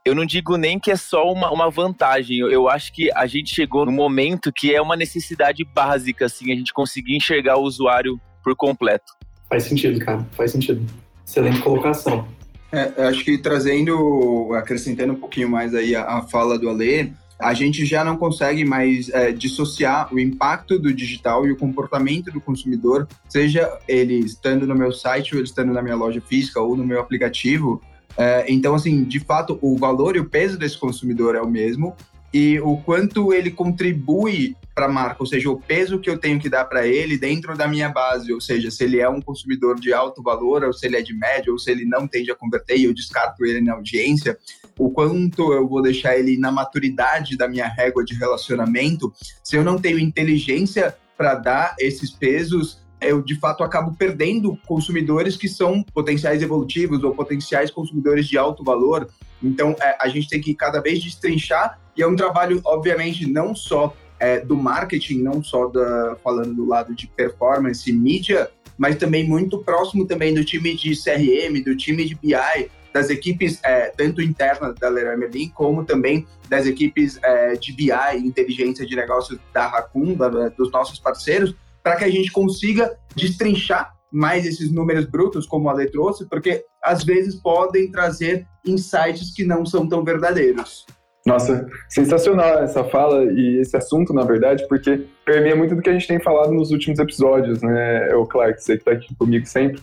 [0.06, 2.40] eu não digo nem que é só uma, uma vantagem.
[2.40, 6.52] Eu, eu, acho que a gente chegou no momento que é uma necessidade básica, assim,
[6.52, 9.14] a gente conseguir enxergar o usuário por completo.
[9.50, 10.26] Faz sentido, cara.
[10.32, 10.86] Faz sentido.
[11.26, 12.28] Excelente colocação.
[12.72, 17.54] É, acho que trazendo, acrescentando um pouquinho mais aí a, a fala do Ale, a
[17.54, 22.40] gente já não consegue mais é, dissociar o impacto do digital e o comportamento do
[22.40, 26.76] consumidor, seja ele estando no meu site ou ele estando na minha loja física ou
[26.76, 27.82] no meu aplicativo.
[28.18, 31.96] É, então, assim, de fato, o valor e o peso desse consumidor é o mesmo,
[32.34, 36.40] e o quanto ele contribui para a marca, ou seja, o peso que eu tenho
[36.40, 39.80] que dar para ele dentro da minha base, ou seja, se ele é um consumidor
[39.80, 42.36] de alto valor, ou se ele é de médio, ou se ele não tende a
[42.36, 44.36] converter e eu descarto ele na audiência,
[44.78, 49.64] o quanto eu vou deixar ele na maturidade da minha régua de relacionamento, se eu
[49.64, 55.84] não tenho inteligência para dar esses pesos, eu de fato acabo perdendo consumidores que são
[55.84, 59.10] potenciais evolutivos ou potenciais consumidores de alto valor.
[59.42, 63.54] Então, é, a gente tem que cada vez destrinchar e é um trabalho, obviamente, não
[63.54, 68.96] só é, do marketing, não só da, falando do lado de performance e mídia, mas
[68.96, 73.92] também muito próximo também do time de CRM, do time de BI, das equipes é,
[73.98, 79.40] tanto internas da Leroy Merlin, como também das equipes é, de BI, inteligência de negócios
[79.54, 85.06] da Raccoon, da, dos nossos parceiros, para que a gente consiga destrinchar mais esses números
[85.06, 90.04] brutos, como a Ale trouxe, porque às vezes podem trazer insights que não são tão
[90.04, 90.86] verdadeiros.
[91.26, 95.94] Nossa, sensacional essa fala e esse assunto, na verdade, porque permeia muito do que a
[95.94, 98.14] gente tem falado nos últimos episódios, né?
[98.14, 99.82] O Clark, você que está aqui comigo sempre.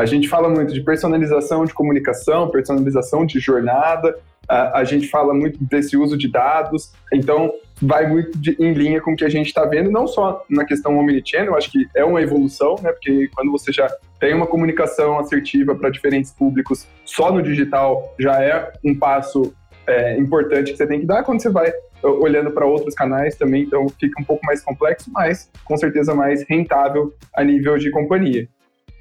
[0.00, 4.16] A gente fala muito de personalização de comunicação, personalização de jornada,
[4.48, 9.12] a, gente fala muito desse uso de dados, então vai muito de, em linha com
[9.12, 12.22] o que a gente está vendo, não só na questão omnichannel, acho que é uma
[12.22, 12.90] evolução, né?
[12.92, 18.42] Porque quando você já tem uma comunicação assertiva para diferentes públicos só no digital, já
[18.42, 19.54] é um passo
[19.86, 21.70] é, importante que você tem que dar quando você vai
[22.02, 26.42] olhando para outros canais também, então fica um pouco mais complexo, mas com certeza mais
[26.48, 28.48] rentável a nível de companhia.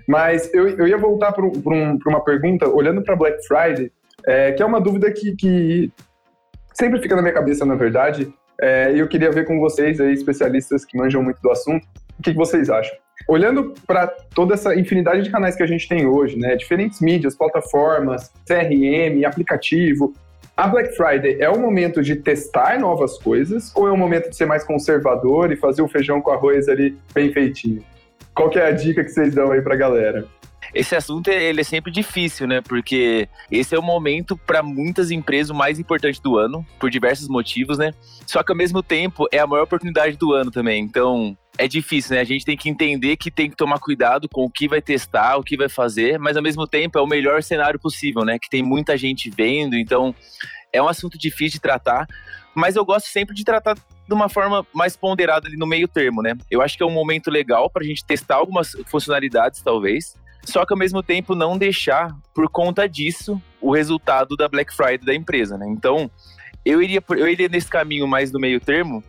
[0.10, 3.92] Mas eu, eu ia voltar para um, uma pergunta, olhando para Black Friday,
[4.26, 5.94] é, que é uma dúvida que, que,
[6.74, 10.12] sempre fica na minha cabeça, na verdade, é, e eu queria ver com vocês, aí,
[10.12, 11.86] especialistas que manjam muito do assunto,
[12.18, 12.98] o que, que vocês acham?
[13.28, 17.36] Olhando para toda essa infinidade de canais que a gente tem hoje, né, diferentes mídias,
[17.36, 20.16] plataformas, CRM, aplicativo,
[20.58, 24.36] a Black Friday é o momento de testar novas coisas ou é o momento de
[24.36, 27.84] ser mais conservador e fazer o feijão com arroz ali bem feitinho?
[28.40, 30.26] Qual que é a dica que vocês dão aí pra galera?
[30.74, 32.62] Esse assunto ele é sempre difícil, né?
[32.62, 37.28] Porque esse é o momento para muitas empresas o mais importante do ano, por diversos
[37.28, 37.94] motivos, né?
[38.26, 40.82] Só que ao mesmo tempo é a maior oportunidade do ano também.
[40.82, 42.22] Então, é difícil, né?
[42.22, 45.36] A gente tem que entender que tem que tomar cuidado com o que vai testar,
[45.36, 48.40] o que vai fazer, mas ao mesmo tempo é o melhor cenário possível, né?
[48.42, 50.16] Que tem muita gente vendo, então
[50.72, 52.08] é um assunto difícil de tratar,
[52.56, 53.76] mas eu gosto sempre de tratar
[54.10, 56.36] de uma forma mais ponderada ali no meio termo, né?
[56.50, 60.66] Eu acho que é um momento legal para a gente testar algumas funcionalidades, talvez, só
[60.66, 65.14] que ao mesmo tempo não deixar, por conta disso, o resultado da Black Friday da
[65.14, 65.68] empresa, né?
[65.70, 66.10] Então,
[66.66, 69.04] eu iria, eu iria nesse caminho mais do meio termo,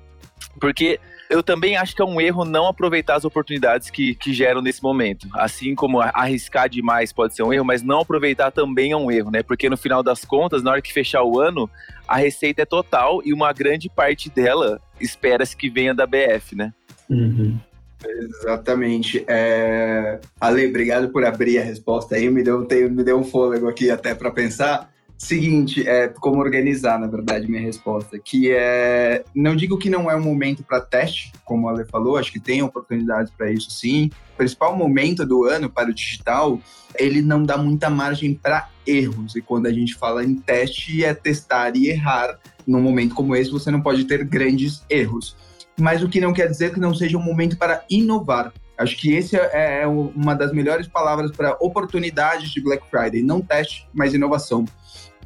[0.61, 4.61] porque eu também acho que é um erro não aproveitar as oportunidades que, que geram
[4.61, 5.29] nesse momento.
[5.33, 9.31] Assim como arriscar demais pode ser um erro, mas não aproveitar também é um erro,
[9.31, 9.41] né?
[9.41, 11.71] Porque no final das contas, na hora que fechar o ano,
[12.07, 16.75] a receita é total e uma grande parte dela espera-se que venha da BF, né?
[17.09, 17.57] Uhum.
[18.05, 19.25] Exatamente.
[19.29, 20.19] É...
[20.41, 24.17] Ale, obrigado por abrir a resposta aí, me deu, me deu um fôlego aqui até
[24.17, 24.91] para pensar.
[25.21, 30.17] Seguinte, é como organizar, na verdade, minha resposta, que é, não digo que não é
[30.17, 34.11] um momento para teste, como a Ale falou, acho que tem oportunidades para isso sim.
[34.33, 36.59] O principal momento do ano para o digital,
[36.99, 39.37] ele não dá muita margem para erros.
[39.37, 42.39] E quando a gente fala em teste, é testar e errar.
[42.67, 45.37] Num momento como esse, você não pode ter grandes erros
[45.79, 48.53] mas o que não quer dizer que não seja um momento para inovar.
[48.77, 53.23] Acho que esse é, é uma das melhores palavras para oportunidades de Black Friday.
[53.23, 54.67] Não teste, mas inovação.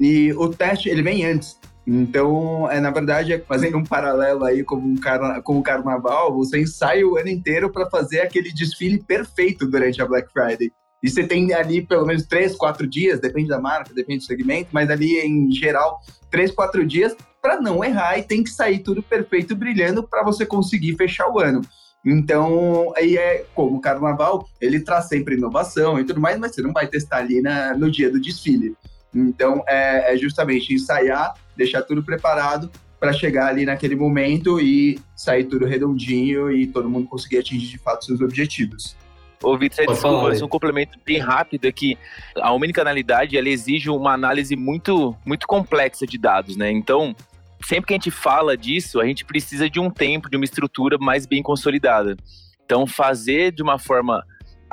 [0.01, 1.59] E o teste, ele vem antes.
[1.87, 4.97] Então, é, na verdade, é fazendo um paralelo aí com, um
[5.43, 10.07] com o carnaval, você ensaia o ano inteiro para fazer aquele desfile perfeito durante a
[10.07, 10.73] Black Friday.
[11.03, 14.71] E você tem ali pelo menos três, quatro dias, depende da marca, depende do segmento,
[14.73, 19.03] mas ali em geral, três, quatro dias para não errar e tem que sair tudo
[19.03, 21.61] perfeito, brilhando para você conseguir fechar o ano.
[22.07, 26.63] Então, aí é como o carnaval, ele traz sempre inovação e tudo mais, mas você
[26.63, 28.75] não vai testar ali na, no dia do desfile.
[29.15, 35.45] Então, é, é justamente ensaiar, deixar tudo preparado para chegar ali naquele momento e sair
[35.45, 38.97] tudo redondinho e todo mundo conseguir atingir de fato seus objetivos.
[39.43, 41.99] Ô, Vitor, desculpa, mas um complemento bem rápido aqui.
[42.37, 46.71] A omnicanalidade, ela exige uma análise muito, muito complexa de dados, né?
[46.71, 47.15] Então,
[47.63, 50.97] sempre que a gente fala disso, a gente precisa de um tempo, de uma estrutura
[50.99, 52.17] mais bem consolidada.
[52.65, 54.25] Então, fazer de uma forma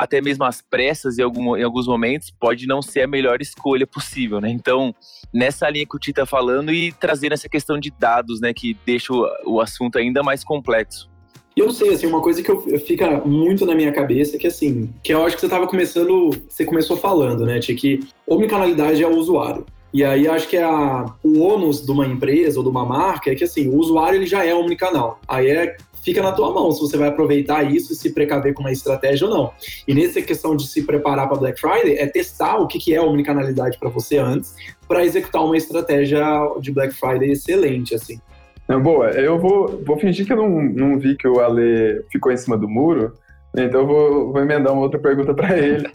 [0.01, 3.85] até mesmo às pressas em, algum, em alguns momentos pode não ser a melhor escolha
[3.85, 4.49] possível, né?
[4.49, 4.95] Então,
[5.31, 8.75] nessa linha que o Tita tá falando e trazendo essa questão de dados, né, que
[8.83, 11.07] deixa o, o assunto ainda mais complexo.
[11.55, 15.13] Eu sei, assim, uma coisa que eu, fica muito na minha cabeça, que assim, que
[15.13, 19.15] eu acho que você estava começando, você começou falando, né, Tia, que omnicanalidade é o
[19.15, 19.67] usuário.
[19.93, 23.35] E aí acho que a, o ônus de uma empresa ou de uma marca é
[23.35, 25.19] que assim, o usuário ele já é omnicanal.
[25.27, 28.61] Aí é fica na tua mão se você vai aproveitar isso e se precaver com
[28.61, 29.53] uma estratégia ou não.
[29.87, 33.77] E nessa questão de se preparar para Black Friday, é testar o que, é omnicanalidade
[33.77, 34.55] para você antes,
[34.87, 36.21] para executar uma estratégia
[36.59, 38.19] de Black Friday excelente, assim.
[38.67, 42.31] Não, boa, eu vou, vou fingir que eu não, não vi que o Ale ficou
[42.31, 43.13] em cima do muro,
[43.55, 45.89] então eu vou, vou emendar uma outra pergunta para ele.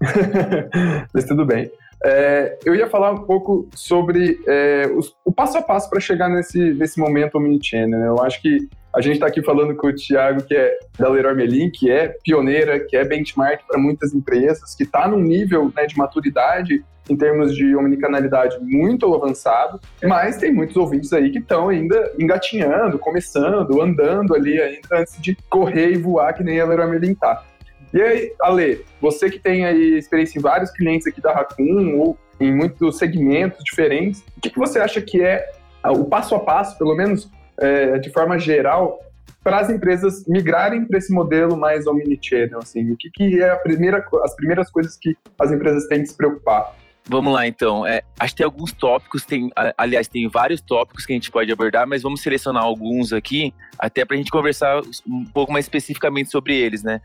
[1.14, 1.70] Mas tudo bem.
[2.04, 6.28] É, eu ia falar um pouco sobre é, os, o passo a passo para chegar
[6.28, 8.00] nesse, nesse momento omnichannel.
[8.00, 8.08] Né?
[8.08, 11.34] Eu acho que a gente está aqui falando com o Thiago, que é da Leroy
[11.34, 15.86] Merlin, que é pioneira, que é benchmark para muitas empresas, que está num nível né,
[15.86, 21.68] de maturidade em termos de omnicanalidade muito avançado, mas tem muitos ouvintes aí que estão
[21.68, 26.88] ainda engatinhando, começando, andando ali ainda antes de correr e voar que nem a Leroy
[26.88, 27.44] Merlin está.
[27.92, 32.16] E aí, Ale, você que tem aí experiência em vários clientes aqui da Raccoon ou
[32.38, 35.44] em muitos segmentos diferentes, o que, que você acha que é
[35.84, 37.28] o passo a passo, pelo menos
[37.60, 38.98] é, de forma geral,
[39.42, 42.58] para as empresas migrarem para esse modelo mais omnichannel?
[42.58, 46.16] Assim, o que, que é primeira, as primeiras coisas que as empresas têm que se
[46.16, 46.74] preocupar?
[47.08, 47.86] Vamos lá, então.
[47.86, 51.50] É, acho que tem alguns tópicos, tem, aliás, tem vários tópicos que a gente pode
[51.50, 56.30] abordar, mas vamos selecionar alguns aqui, até para a gente conversar um pouco mais especificamente
[56.30, 57.00] sobre eles, né?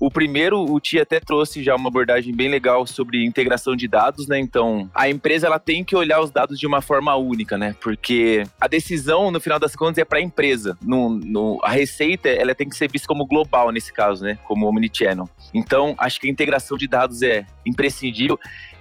[0.00, 4.26] O primeiro, o Tia até trouxe já uma abordagem bem legal sobre integração de dados,
[4.26, 4.38] né?
[4.38, 7.76] Então, a empresa ela tem que olhar os dados de uma forma única, né?
[7.82, 10.78] Porque a decisão, no final das contas, é para a empresa.
[10.80, 14.38] No, no, a receita, ela tem que ser vista como global nesse caso, né?
[14.44, 15.28] Como omnichannel.
[15.52, 18.38] Então, acho que a integração de dados é imprescindível.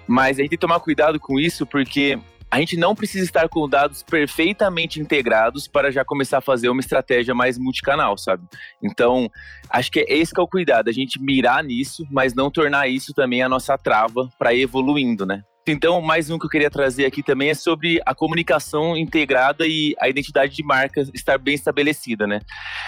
[0.10, 2.18] Mas a gente tem que tomar cuidado com isso, porque
[2.50, 6.80] a gente não precisa estar com dados perfeitamente integrados para já começar a fazer uma
[6.80, 8.44] estratégia mais multicanal, sabe?
[8.82, 9.30] Então,
[9.70, 12.88] acho que é esse que é o cuidado, a gente mirar nisso, mas não tornar
[12.88, 15.44] isso também a nossa trava para ir evoluindo, né?
[15.68, 19.96] Então, mais um que eu queria trazer aqui também é sobre a comunicação integrada e
[20.00, 22.40] a identidade de marca estar bem estabelecida, né?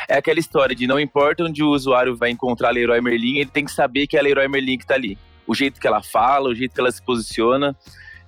[0.10, 3.52] É aquela história de não importa onde o usuário vai encontrar a Leroy Merlin, ele
[3.52, 5.16] tem que saber que é a Leroy Merlin que está ali.
[5.48, 7.76] O jeito que ela fala, o jeito que ela se posiciona.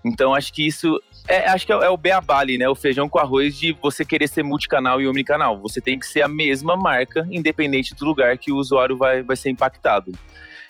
[0.03, 2.67] Então, acho que isso é, acho que é, é o beabá ali, né?
[2.67, 5.59] O feijão com arroz de você querer ser multicanal e omnicanal.
[5.61, 9.35] Você tem que ser a mesma marca, independente do lugar que o usuário vai, vai
[9.35, 10.11] ser impactado.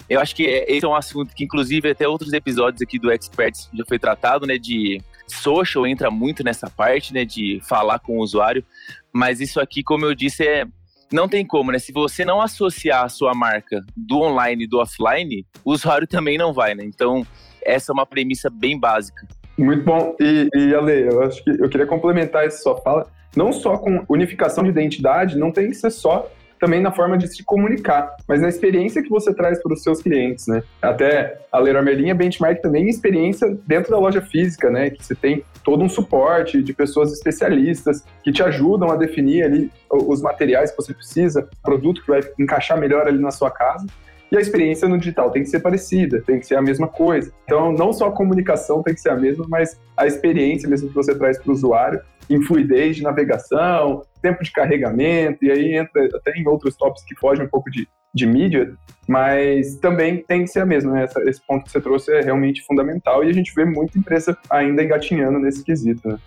[0.07, 3.11] Eu acho que é, esse é um assunto que, inclusive, até outros episódios aqui do
[3.11, 4.57] Experts já foi tratado, né?
[4.57, 7.25] De social entra muito nessa parte, né?
[7.25, 8.63] De falar com o usuário.
[9.11, 10.65] Mas isso aqui, como eu disse, é.
[11.13, 11.77] Não tem como, né?
[11.77, 16.39] Se você não associar a sua marca do online e do offline, o usuário também
[16.39, 16.83] não vai, né?
[16.83, 17.23] Então,
[17.63, 19.27] essa é uma premissa bem básica.
[19.55, 20.15] Muito bom.
[20.19, 23.05] E, e Ale, eu acho que eu queria complementar essa sua fala.
[23.35, 26.27] Não só com unificação de identidade, não tem que ser só
[26.63, 30.01] também na forma de se comunicar, mas na experiência que você traz para os seus
[30.01, 30.63] clientes, né?
[30.81, 34.89] Até a Leroy Merlin é benchmark também em experiência dentro da loja física, né?
[34.89, 39.69] Que você tem todo um suporte de pessoas especialistas que te ajudam a definir ali
[39.91, 43.85] os materiais que você precisa, produto que vai encaixar melhor ali na sua casa.
[44.33, 47.31] E a experiência no digital tem que ser parecida, tem que ser a mesma coisa.
[47.43, 50.95] Então, não só a comunicação tem que ser a mesma, mas a experiência mesmo que
[50.95, 56.09] você traz para o usuário, em fluidez de navegação, tempo de carregamento, e aí entra
[56.15, 58.73] até em outros tópicos que fogem um pouco de, de mídia,
[59.07, 60.93] mas também tem que ser a mesma.
[60.93, 61.07] Né?
[61.27, 64.81] Esse ponto que você trouxe é realmente fundamental e a gente vê muita empresa ainda
[64.81, 66.07] engatinhando nesse quesito.
[66.07, 66.17] Né?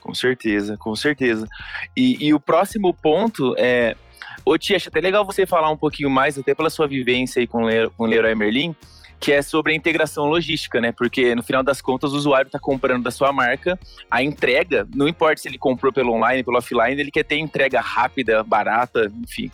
[0.00, 1.46] Com certeza, com certeza.
[1.94, 3.96] E, e o próximo ponto é
[4.44, 7.46] Ô, Tia, acho até legal você falar um pouquinho mais, até pela sua vivência aí
[7.46, 7.64] com,
[7.98, 8.74] o Leroy Merlin,
[9.18, 10.92] que é sobre a integração logística, né?
[10.92, 13.78] Porque no final das contas o usuário está comprando da sua marca,
[14.10, 17.80] a entrega, não importa se ele comprou pelo online, pelo offline, ele quer ter entrega
[17.80, 19.50] rápida, barata, enfim.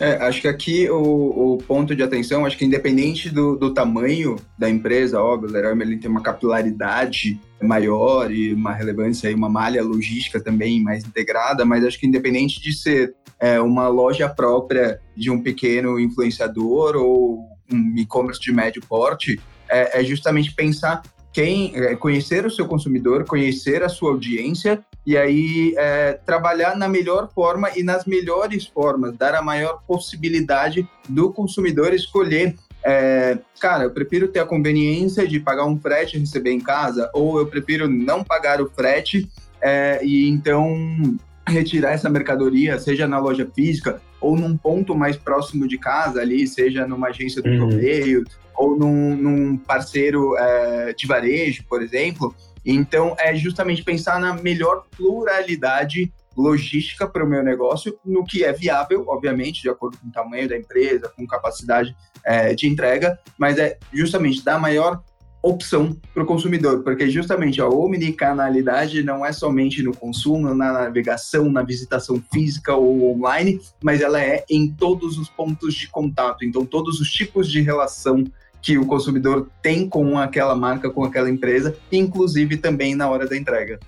[0.00, 4.36] É, acho que aqui o, o, ponto de atenção, acho que independente do, do tamanho
[4.58, 9.50] da empresa, óbvio, o Leroy Merlin tem uma capilaridade maior e uma relevância e uma
[9.50, 14.98] malha logística também mais integrada, mas acho que independente de ser é, uma loja própria
[15.14, 21.72] de um pequeno influenciador ou um e-commerce de médio porte, é, é justamente pensar quem
[21.76, 27.30] é, conhecer o seu consumidor, conhecer a sua audiência e aí é, trabalhar na melhor
[27.34, 32.54] forma e nas melhores formas, dar a maior possibilidade do consumidor escolher.
[32.84, 37.10] É, cara, eu prefiro ter a conveniência de pagar um frete e receber em casa,
[37.14, 39.28] ou eu prefiro não pagar o frete
[39.60, 45.66] é, e então retirar essa mercadoria, seja na loja física ou num ponto mais próximo
[45.66, 47.70] de casa ali, seja numa agência do uhum.
[47.70, 52.34] correio ou num, num parceiro é, de varejo, por exemplo.
[52.64, 58.52] Então, é justamente pensar na melhor pluralidade logística para o meu negócio, no que é
[58.52, 61.94] viável, obviamente, de acordo com o tamanho da empresa, com capacidade
[62.24, 65.02] é, de entrega, mas é justamente dar maior
[65.42, 71.50] opção para o consumidor, porque justamente a omnicanalidade não é somente no consumo, na navegação,
[71.50, 76.66] na visitação física ou online, mas ela é em todos os pontos de contato, então
[76.66, 78.22] todos os tipos de relação
[78.62, 83.36] que o consumidor tem com aquela marca, com aquela empresa, inclusive também na hora da
[83.36, 83.78] entrega.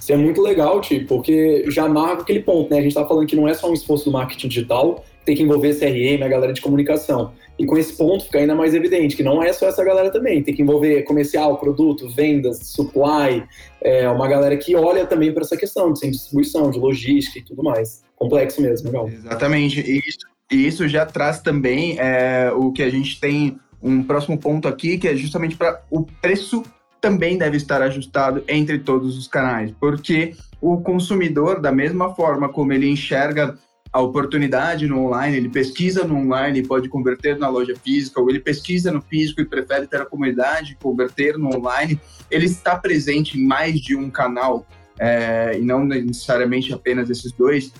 [0.00, 2.78] Isso é muito legal, Ti, porque já marca aquele ponto, né?
[2.78, 5.42] A gente está falando que não é só um esforço do marketing digital, tem que
[5.42, 7.32] envolver CRM, a galera de comunicação.
[7.58, 10.42] E com esse ponto fica ainda mais evidente que não é só essa galera também,
[10.42, 13.44] tem que envolver comercial, produto, vendas, supply,
[13.82, 17.62] é, uma galera que olha também para essa questão de distribuição, de logística e tudo
[17.62, 18.02] mais.
[18.16, 19.06] Complexo mesmo, legal.
[19.06, 19.80] Exatamente.
[19.80, 24.68] E isso, isso já traz também é, o que a gente tem um próximo ponto
[24.68, 26.62] aqui, que é justamente para o preço
[27.00, 32.72] também deve estar ajustado entre todos os canais, porque o consumidor, da mesma forma como
[32.72, 33.56] ele enxerga
[33.92, 38.30] a oportunidade no online, ele pesquisa no online e pode converter na loja física, ou
[38.30, 41.98] ele pesquisa no físico e prefere ter a comunidade converter no online,
[42.30, 44.64] ele está presente em mais de um canal,
[44.98, 47.72] é, e não necessariamente apenas esses dois,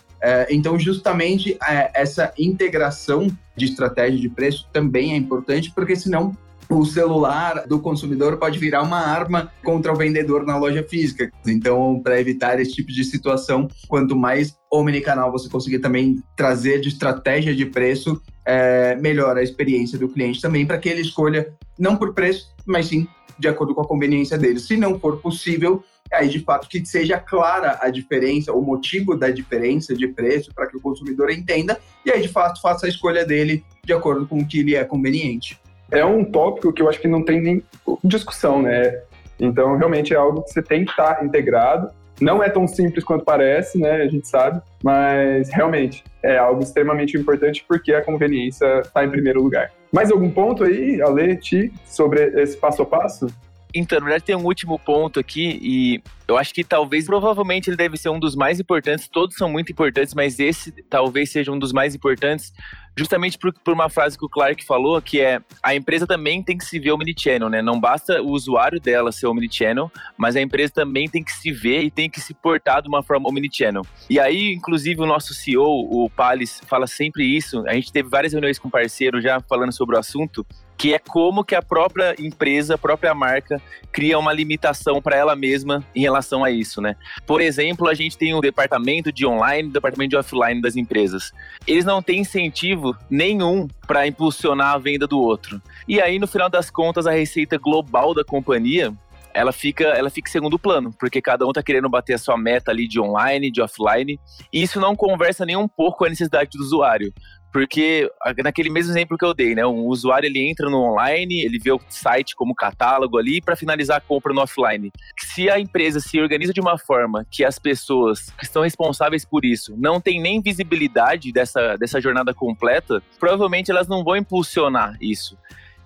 [0.51, 6.37] então, justamente é, essa integração de estratégia de preço também é importante, porque senão
[6.71, 11.31] o celular do consumidor pode virar uma arma contra o vendedor na loja física.
[11.45, 16.89] Então, para evitar esse tipo de situação, quanto mais omnicanal você conseguir também trazer de
[16.89, 21.97] estratégia de preço, é, melhora a experiência do cliente também, para que ele escolha não
[21.97, 23.07] por preço, mas sim
[23.41, 24.61] de acordo com a conveniência dele.
[24.61, 25.83] Se não for possível,
[26.13, 30.67] aí de fato que seja clara a diferença, o motivo da diferença de preço para
[30.67, 34.39] que o consumidor entenda e aí de fato faça a escolha dele de acordo com
[34.39, 35.61] o que lhe é conveniente.
[35.91, 37.63] É um tópico que eu acho que não tem nem
[38.05, 39.01] discussão, né?
[39.39, 41.91] Então realmente é algo que você tem que estar integrado.
[42.21, 44.03] Não é tão simples quanto parece, né?
[44.03, 49.43] A gente sabe, mas realmente é algo extremamente importante porque a conveniência está em primeiro
[49.43, 49.73] lugar.
[49.91, 53.27] Mais algum ponto aí, Ale, Ti, sobre esse passo a passo?
[53.75, 57.77] Então, na verdade, tem um último ponto aqui, e eu acho que talvez, provavelmente, ele
[57.77, 59.09] deve ser um dos mais importantes.
[59.09, 62.53] Todos são muito importantes, mas esse talvez seja um dos mais importantes,
[62.97, 66.57] justamente por, por uma frase que o Clark falou, que é a empresa também tem
[66.57, 67.63] que se ver omnichannel, né?
[67.63, 71.83] Não basta o usuário dela ser omnichannel, mas a empresa também tem que se ver
[71.83, 73.83] e tem que se portar de uma forma omnichannel.
[74.09, 77.67] E aí, inclusive, o nosso CEO, o Pales, fala sempre isso.
[77.67, 80.45] A gente teve várias reuniões com parceiros já falando sobre o assunto,
[80.81, 83.61] que é como que a própria empresa, a própria marca
[83.93, 86.97] cria uma limitação para ela mesma em relação a isso, né?
[87.27, 91.33] Por exemplo, a gente tem o departamento de online, o departamento de offline das empresas.
[91.67, 95.61] Eles não têm incentivo nenhum para impulsionar a venda do outro.
[95.87, 98.91] E aí, no final das contas, a receita global da companhia
[99.33, 102.37] ela fica, ela fica em segundo plano, porque cada um tá querendo bater a sua
[102.37, 104.19] meta ali de online, de offline,
[104.53, 107.13] e isso não conversa nem um pouco com a necessidade do usuário.
[107.53, 108.11] Porque
[108.45, 109.67] naquele mesmo exemplo que eu dei, né?
[109.67, 113.99] Um usuário ele entra no online, ele vê o site como catálogo ali para finalizar
[113.99, 114.91] a compra no offline.
[115.19, 119.45] Se a empresa se organiza de uma forma que as pessoas que estão responsáveis por
[119.45, 125.37] isso não têm nem visibilidade dessa, dessa jornada completa, provavelmente elas não vão impulsionar isso.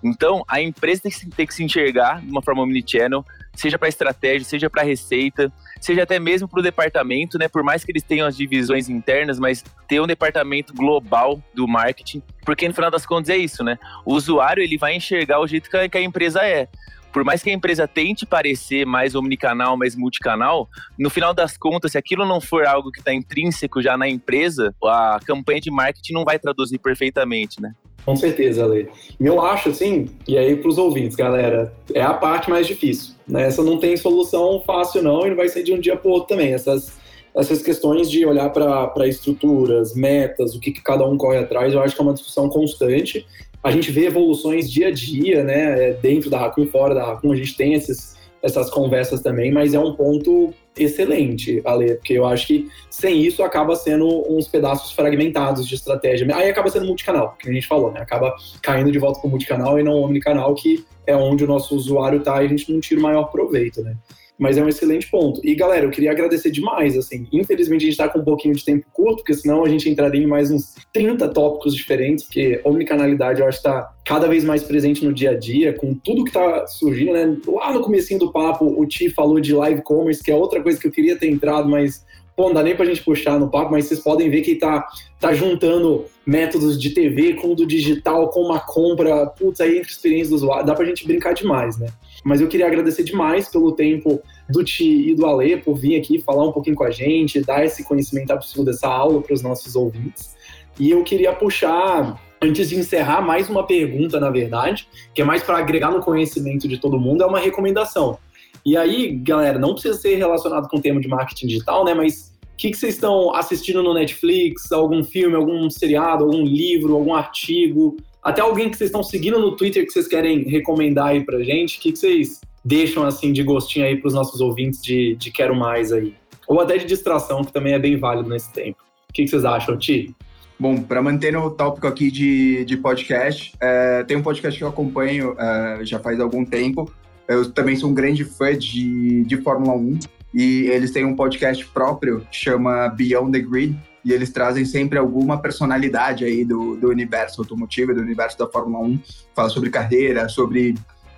[0.05, 3.25] Então, a empresa tem que, tem que se enxergar de uma forma omnichannel,
[3.55, 5.51] seja para estratégia, seja para receita,
[5.81, 7.47] seja até mesmo para o departamento, né?
[7.47, 12.21] Por mais que eles tenham as divisões internas, mas ter um departamento global do marketing,
[12.45, 13.79] porque no final das contas é isso, né?
[14.05, 16.67] O usuário ele vai enxergar o jeito que a, empresa é
[17.11, 21.93] por mais que a empresa tente parecer mais omnicanal, mais multicanal, no final das contas,
[21.93, 26.13] se aquilo não for algo que está intrínseco já na empresa, a campanha de marketing
[26.13, 27.73] não vai traduzir perfeitamente, né?
[28.05, 28.87] Com certeza, Ale.
[29.19, 33.15] E eu acho, assim, e aí para os ouvintes, galera, é a parte mais difícil.
[33.27, 33.47] Né?
[33.47, 36.27] Essa não tem solução fácil, não, e não vai ser de um dia para outro
[36.27, 36.53] também.
[36.53, 36.93] Essas,
[37.35, 41.81] essas questões de olhar para estruturas, metas, o que, que cada um corre atrás, eu
[41.81, 43.25] acho que é uma discussão constante.
[43.63, 45.93] A gente vê evoluções dia a dia, né?
[45.93, 48.15] Dentro da Raccoon e fora da Raccoon, a gente tem esses
[48.45, 53.41] essas conversas também, mas é um ponto excelente, Ale, porque eu acho que sem isso
[53.41, 56.27] acaba sendo uns pedaços fragmentados de estratégia.
[56.35, 58.01] Aí acaba sendo multicanal, que a gente falou, né?
[58.01, 61.75] Acaba caindo de volta para o multicanal e não omnicanal, que é onde o nosso
[61.75, 63.95] usuário está e a gente não tira o maior proveito, né?
[64.37, 65.39] Mas é um excelente ponto.
[65.43, 68.63] E galera, eu queria agradecer demais, assim, infelizmente a gente está com um pouquinho de
[68.63, 73.41] tempo curto, porque senão a gente entraria em mais uns 30 tópicos diferentes, porque omnicanalidade
[73.41, 76.29] eu acho que está cada vez mais presente no dia a dia, com tudo que
[76.29, 77.37] está surgindo, né?
[77.47, 80.79] Lá no comecinho do papo, o Ti falou de live commerce, que é outra coisa
[80.79, 82.03] que eu queria ter entrado, mas
[82.35, 84.85] Pô, não dá nem pra gente puxar no papo, mas vocês podem ver que tá,
[85.19, 90.31] tá juntando métodos de TV com do digital, com uma compra, putz, aí entre experiência
[90.31, 91.87] do usuário, dá pra gente brincar demais, né?
[92.25, 94.19] Mas eu queria agradecer demais pelo tempo
[94.49, 97.63] do Ti e do Ale por vir aqui falar um pouquinho com a gente, dar
[97.63, 100.35] esse conhecimento absurdo dessa aula para os nossos ouvintes.
[100.79, 105.43] E eu queria puxar antes de encerrar, mais uma pergunta, na verdade, que é mais
[105.43, 108.17] para agregar no conhecimento de todo mundo, é uma recomendação.
[108.65, 111.93] E aí, galera, não precisa ser relacionado com o tema de marketing digital, né?
[111.93, 114.71] Mas o que, que vocês estão assistindo no Netflix?
[114.71, 117.97] Algum filme, algum seriado, algum livro, algum artigo?
[118.23, 121.77] Até alguém que vocês estão seguindo no Twitter que vocês querem recomendar aí pra gente?
[121.77, 125.53] O que, que vocês deixam assim de gostinho aí pros nossos ouvintes de, de quero
[125.53, 126.15] mais aí?
[126.47, 128.77] Ou até de distração, que também é bem válido nesse tempo.
[129.09, 130.15] O que, que vocês acham, Ti?
[130.57, 134.69] Bom, para manter o tópico aqui de, de podcast, é, tem um podcast que eu
[134.69, 136.89] acompanho é, já faz algum tempo.
[137.27, 139.99] Eu também sou um grande fã de, de Fórmula 1
[140.35, 145.41] e eles têm um podcast próprio, chama Beyond the Grid, e eles trazem sempre alguma
[145.41, 148.99] personalidade aí do, do universo automotivo, do universo da Fórmula 1,
[149.33, 150.75] fala sobre carreira, sobre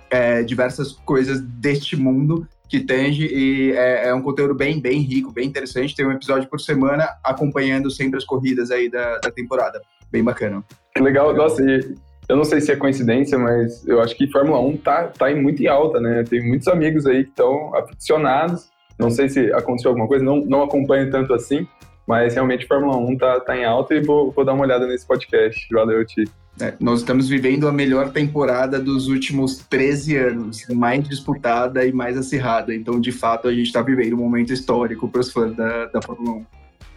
[0.08, 5.32] é, diversas coisas deste mundo que tange e é, é, um conteúdo bem, bem rico,
[5.32, 5.96] bem interessante.
[5.96, 9.80] Tem um episódio por semana acompanhando sempre as corridas aí da, da temporada.
[10.12, 10.62] Bem bacana.
[10.94, 11.34] Que legal.
[11.34, 11.94] Nossa, e
[12.28, 15.62] eu não sei se é coincidência, mas eu acho que Fórmula 1 tá, tá muito
[15.62, 16.22] em alta, né?
[16.24, 18.68] Tem muitos amigos aí que estão aficionados.
[18.98, 21.66] Não sei se aconteceu alguma coisa, não, não acompanho tanto assim,
[22.06, 25.06] mas realmente Fórmula 1 tá, tá em alta e vou, vou dar uma olhada nesse
[25.06, 25.66] podcast.
[25.72, 26.24] Valeu, Ti.
[26.60, 32.16] É, nós estamos vivendo a melhor temporada dos últimos 13 anos, mais disputada e mais
[32.18, 32.74] acirrada.
[32.74, 36.02] Então, de fato, a gente está vivendo um momento histórico para os fãs da, da
[36.02, 36.46] Fórmula 1.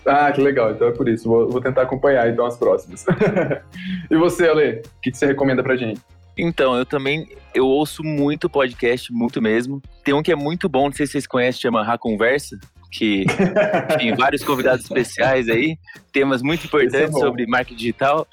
[0.05, 0.71] Ah, que legal.
[0.71, 1.29] Então é por isso.
[1.29, 3.05] Vou, vou tentar acompanhar então as próximas.
[4.09, 4.79] e você, Ale?
[4.79, 6.01] O que, que você recomenda pra gente?
[6.43, 9.79] Então, eu também eu ouço muito podcast, muito mesmo.
[10.03, 12.59] Tem um que é muito bom, não sei se vocês conhecem, chama A Conversa,
[12.91, 13.25] que
[13.99, 15.77] tem vários convidados especiais aí,
[16.11, 18.27] temas muito importantes é sobre marketing digital.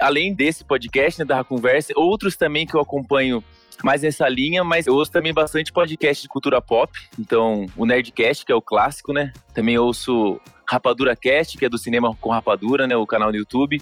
[0.00, 3.42] Além desse podcast, né, da Conversa, outros também que eu acompanho
[3.82, 6.92] mais nessa linha, mas eu ouço também bastante podcast de cultura pop.
[7.18, 9.32] Então, o Nerdcast, que é o clássico, né?
[9.52, 12.96] Também ouço Rapadura Cast, que é do cinema com rapadura, né?
[12.96, 13.80] O canal no YouTube.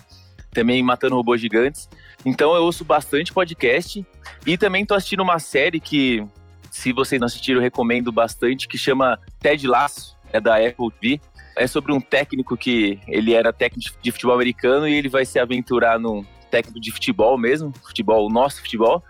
[0.56, 1.86] Também Matando Robôs Gigantes.
[2.24, 4.02] Então eu ouço bastante podcast.
[4.46, 6.26] E também tô assistindo uma série que
[6.70, 11.20] Se vocês não assistiram, eu recomendo bastante, que chama Ted Lasso, é da Apple TV.
[11.58, 15.38] É sobre um técnico que ele era técnico de futebol americano e ele vai se
[15.38, 19.02] aventurar num técnico de futebol mesmo, futebol, nosso futebol.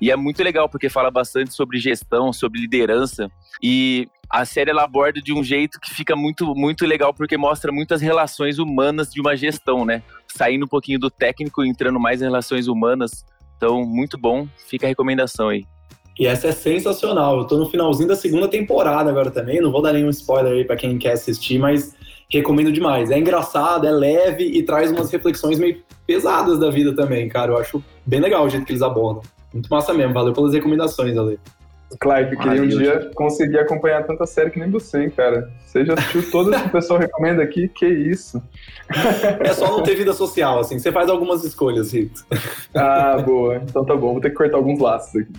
[0.00, 3.30] E é muito legal porque fala bastante sobre gestão, sobre liderança
[3.60, 7.70] e a série ela aborda de um jeito que fica muito muito legal porque mostra
[7.70, 10.02] muitas relações humanas de uma gestão, né?
[10.36, 13.24] Saindo um pouquinho do técnico e entrando mais em relações humanas.
[13.56, 14.48] Então, muito bom.
[14.68, 15.64] Fica a recomendação aí.
[16.18, 17.38] E essa é sensacional.
[17.38, 19.60] Eu tô no finalzinho da segunda temporada agora também.
[19.60, 21.94] Não vou dar nenhum spoiler aí para quem quer assistir, mas
[22.30, 23.10] recomendo demais.
[23.10, 27.52] É engraçado, é leve e traz umas reflexões meio pesadas da vida também, cara.
[27.52, 29.22] Eu acho bem legal o jeito que eles abordam.
[29.52, 30.14] Muito massa mesmo.
[30.14, 31.38] Valeu pelas recomendações, Ale.
[32.00, 35.48] Claro, eu queria um dia conseguir acompanhar tanta série que nem você, cara.
[35.64, 37.68] Você já assistiu todas que o pessoal recomenda aqui?
[37.68, 38.42] Que isso?
[39.40, 40.78] É só não ter vida social, assim.
[40.78, 42.24] Você faz algumas escolhas, Rito.
[42.74, 43.56] Ah, boa.
[43.56, 44.12] Então tá bom.
[44.12, 45.32] Vou ter que cortar alguns laços aqui.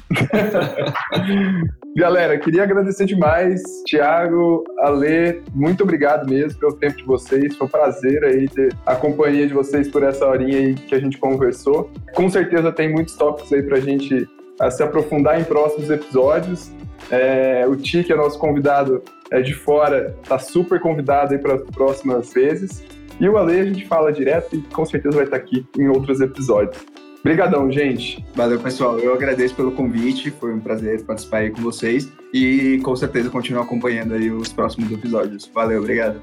[1.97, 3.61] Galera, queria agradecer demais.
[3.85, 7.55] Tiago, Ale, muito obrigado mesmo pelo tempo de vocês.
[7.55, 10.99] Foi um prazer aí ter a companhia de vocês por essa horinha aí que a
[10.99, 11.89] gente conversou.
[12.13, 14.27] Com certeza tem muitos tópicos aí pra gente
[14.59, 16.71] a se aprofundar em próximos episódios.
[17.11, 21.55] É, o Ti, que é nosso convidado é de fora, está super convidado aí para
[21.55, 22.83] as próximas vezes.
[23.19, 26.19] E o Ale a gente fala direto e com certeza vai estar aqui em outros
[26.19, 26.83] episódios.
[27.19, 28.23] Obrigadão, gente.
[28.35, 28.99] Valeu, pessoal.
[28.99, 30.29] Eu agradeço pelo convite.
[30.29, 32.07] Foi um prazer participar aí com vocês.
[32.31, 35.49] E com certeza continuo acompanhando aí os próximos episódios.
[35.51, 36.21] Valeu, obrigado.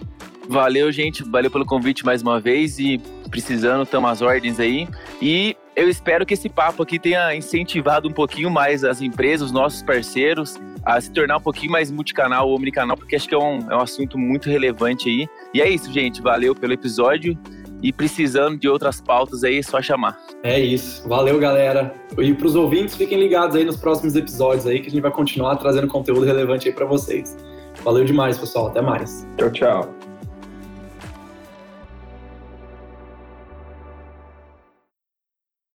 [0.49, 1.25] Valeu, gente.
[1.29, 2.79] Valeu pelo convite mais uma vez.
[2.79, 4.87] E precisando, estamos às ordens aí.
[5.21, 9.53] E eu espero que esse papo aqui tenha incentivado um pouquinho mais as empresas, os
[9.53, 13.39] nossos parceiros, a se tornar um pouquinho mais multicanal ou omnicanal, porque acho que é
[13.39, 15.29] um, é um assunto muito relevante aí.
[15.55, 16.21] E é isso, gente.
[16.21, 17.39] Valeu pelo episódio.
[17.83, 20.17] E precisando de outras pautas aí, é só chamar.
[20.45, 21.07] É isso.
[21.09, 21.93] Valeu, galera.
[22.17, 25.11] E para os ouvintes, fiquem ligados aí nos próximos episódios aí, que a gente vai
[25.11, 27.37] continuar trazendo conteúdo relevante aí para vocês.
[27.83, 28.69] Valeu demais, pessoal.
[28.69, 29.27] Até mais.
[29.37, 30.02] Tchau, tchau.